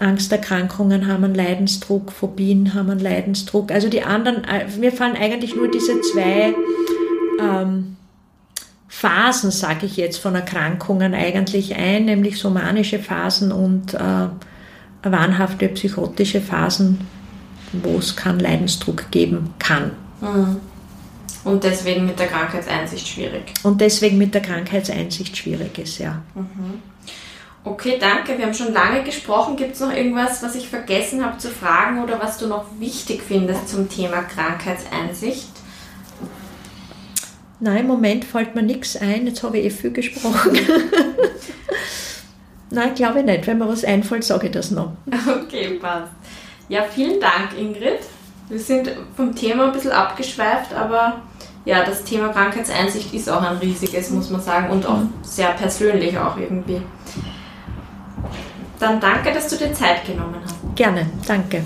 Angsterkrankungen 0.00 1.06
haben 1.06 1.24
einen 1.24 1.34
Leidensdruck, 1.34 2.12
Phobien 2.12 2.74
haben 2.74 2.90
einen 2.90 3.00
Leidensdruck. 3.00 3.70
Also 3.72 3.88
die 3.88 4.02
anderen, 4.02 4.44
äh, 4.44 4.66
mir 4.78 4.92
fallen 4.92 5.16
eigentlich 5.16 5.56
nur 5.56 5.68
diese 5.68 6.00
zwei 6.00 6.54
ähm, 7.40 7.96
Phasen, 8.88 9.50
sage 9.50 9.86
ich 9.86 9.96
jetzt, 9.96 10.18
von 10.18 10.34
Erkrankungen 10.34 11.14
eigentlich 11.14 11.76
ein, 11.76 12.06
nämlich 12.06 12.38
somanische 12.38 12.98
Phasen 12.98 13.52
und 13.52 13.94
äh, 13.94 14.28
wahnhafte 15.02 15.68
psychotische 15.68 16.40
Phasen, 16.40 17.06
wo 17.72 17.98
es 17.98 18.16
keinen 18.16 18.40
Leidensdruck 18.40 19.10
geben 19.10 19.54
kann. 19.58 19.92
Mhm. 20.20 20.56
Und 21.44 21.64
deswegen 21.64 22.06
mit 22.06 22.18
der 22.18 22.26
Krankheitseinsicht 22.26 23.06
schwierig. 23.06 23.54
Und 23.62 23.80
deswegen 23.80 24.18
mit 24.18 24.34
der 24.34 24.42
Krankheitseinsicht 24.42 25.36
schwierig 25.36 25.78
ist, 25.78 25.98
ja. 25.98 26.22
Mhm. 26.34 26.82
Okay, 27.68 27.98
danke. 28.00 28.38
Wir 28.38 28.46
haben 28.46 28.54
schon 28.54 28.72
lange 28.72 29.02
gesprochen. 29.02 29.56
Gibt 29.56 29.74
es 29.74 29.80
noch 29.80 29.92
irgendwas, 29.92 30.42
was 30.42 30.54
ich 30.54 30.68
vergessen 30.68 31.22
habe 31.22 31.36
zu 31.36 31.48
fragen 31.48 32.02
oder 32.02 32.18
was 32.18 32.38
du 32.38 32.46
noch 32.46 32.64
wichtig 32.78 33.22
findest 33.22 33.68
zum 33.68 33.90
Thema 33.90 34.22
Krankheitseinsicht? 34.22 35.50
Nein, 37.60 37.78
im 37.78 37.86
Moment 37.86 38.24
fällt 38.24 38.54
mir 38.54 38.62
nichts 38.62 38.96
ein. 38.96 39.26
Jetzt 39.26 39.42
habe 39.42 39.58
ich 39.58 39.66
eh 39.66 39.70
viel 39.70 39.90
gesprochen. 39.90 40.52
Nein, 42.70 42.94
glaube 42.94 43.20
ich 43.20 43.26
nicht. 43.26 43.46
Wenn 43.46 43.58
mir 43.58 43.68
was 43.68 43.84
einfällt, 43.84 44.24
sage 44.24 44.46
ich 44.46 44.52
das 44.52 44.70
noch. 44.70 44.92
Okay, 45.42 45.74
passt. 45.74 46.12
Ja, 46.70 46.84
vielen 46.84 47.20
Dank, 47.20 47.58
Ingrid. 47.58 48.00
Wir 48.48 48.60
sind 48.60 48.90
vom 49.14 49.34
Thema 49.34 49.66
ein 49.66 49.72
bisschen 49.72 49.92
abgeschweift, 49.92 50.72
aber 50.72 51.20
ja, 51.66 51.84
das 51.84 52.04
Thema 52.04 52.28
Krankheitseinsicht 52.28 53.12
ist 53.12 53.28
auch 53.28 53.42
ein 53.42 53.58
riesiges, 53.58 54.10
muss 54.10 54.30
man 54.30 54.40
sagen, 54.40 54.70
und 54.70 54.86
auch 54.86 55.00
sehr 55.20 55.50
persönlich 55.50 56.16
auch 56.16 56.38
irgendwie. 56.38 56.80
Dann 58.78 59.00
danke, 59.00 59.32
dass 59.32 59.48
du 59.48 59.56
dir 59.56 59.72
Zeit 59.72 60.04
genommen 60.06 60.36
hast. 60.42 60.54
Gerne, 60.76 61.06
danke. 61.26 61.64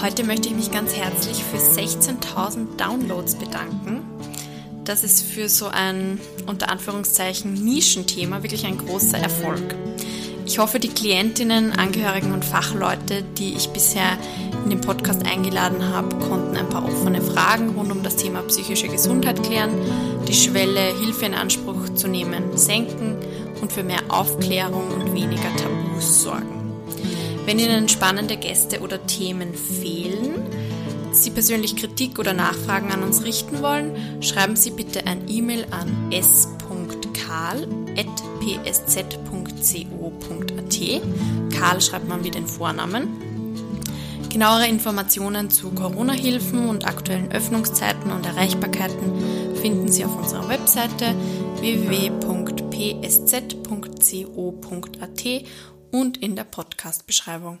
Heute 0.00 0.24
möchte 0.24 0.48
ich 0.48 0.54
mich 0.54 0.70
ganz 0.72 0.96
herzlich 0.96 1.42
für 1.44 1.58
16.000 1.58 2.76
Downloads 2.76 3.36
bedanken. 3.36 4.04
Das 4.84 5.04
ist 5.04 5.22
für 5.22 5.48
so 5.48 5.68
ein 5.68 6.20
unter 6.46 6.70
Anführungszeichen 6.70 7.54
Nischenthema 7.54 8.42
wirklich 8.42 8.66
ein 8.66 8.78
großer 8.78 9.18
Erfolg. 9.18 9.76
Ich 10.52 10.58
hoffe, 10.58 10.78
die 10.78 10.88
Klientinnen, 10.88 11.72
Angehörigen 11.72 12.34
und 12.34 12.44
Fachleute, 12.44 13.22
die 13.38 13.54
ich 13.54 13.70
bisher 13.70 14.18
in 14.64 14.68
den 14.68 14.82
Podcast 14.82 15.24
eingeladen 15.24 15.88
habe, 15.88 16.14
konnten 16.16 16.58
ein 16.58 16.68
paar 16.68 16.84
offene 16.84 17.22
Fragen 17.22 17.70
rund 17.70 17.90
um 17.90 18.02
das 18.02 18.16
Thema 18.16 18.42
psychische 18.42 18.88
Gesundheit 18.88 19.42
klären, 19.42 19.70
die 20.28 20.34
Schwelle, 20.34 20.94
Hilfe 21.00 21.24
in 21.24 21.32
Anspruch 21.32 21.94
zu 21.94 22.06
nehmen, 22.06 22.54
senken 22.54 23.16
und 23.62 23.72
für 23.72 23.82
mehr 23.82 24.02
Aufklärung 24.08 24.88
und 24.88 25.14
weniger 25.14 25.56
Tabus 25.56 26.24
sorgen. 26.24 26.70
Wenn 27.46 27.58
Ihnen 27.58 27.88
spannende 27.88 28.36
Gäste 28.36 28.80
oder 28.80 29.06
Themen 29.06 29.54
fehlen, 29.54 30.34
Sie 31.12 31.30
persönlich 31.30 31.76
Kritik 31.76 32.18
oder 32.18 32.34
Nachfragen 32.34 32.92
an 32.92 33.02
uns 33.02 33.24
richten 33.24 33.62
wollen, 33.62 34.22
schreiben 34.22 34.56
Sie 34.56 34.72
bitte 34.72 35.06
ein 35.06 35.30
E-Mail 35.30 35.64
an 35.70 36.10
s.karl.psz.co.at. 38.64 41.52
Karl 41.52 41.80
schreibt 41.80 42.08
man 42.08 42.24
wie 42.24 42.30
den 42.30 42.46
Vornamen. 42.46 43.08
Genauere 44.28 44.66
Informationen 44.66 45.50
zu 45.50 45.70
Corona-Hilfen 45.70 46.68
und 46.68 46.86
aktuellen 46.86 47.32
Öffnungszeiten 47.32 48.10
und 48.10 48.24
Erreichbarkeiten 48.24 49.56
finden 49.56 49.88
Sie 49.88 50.04
auf 50.04 50.16
unserer 50.16 50.48
Webseite 50.48 51.14
www.psz.co.at 51.60 52.22
und 55.92 56.16
in 56.16 56.34
der 56.34 56.44
Podcast-Beschreibung. 56.44 57.58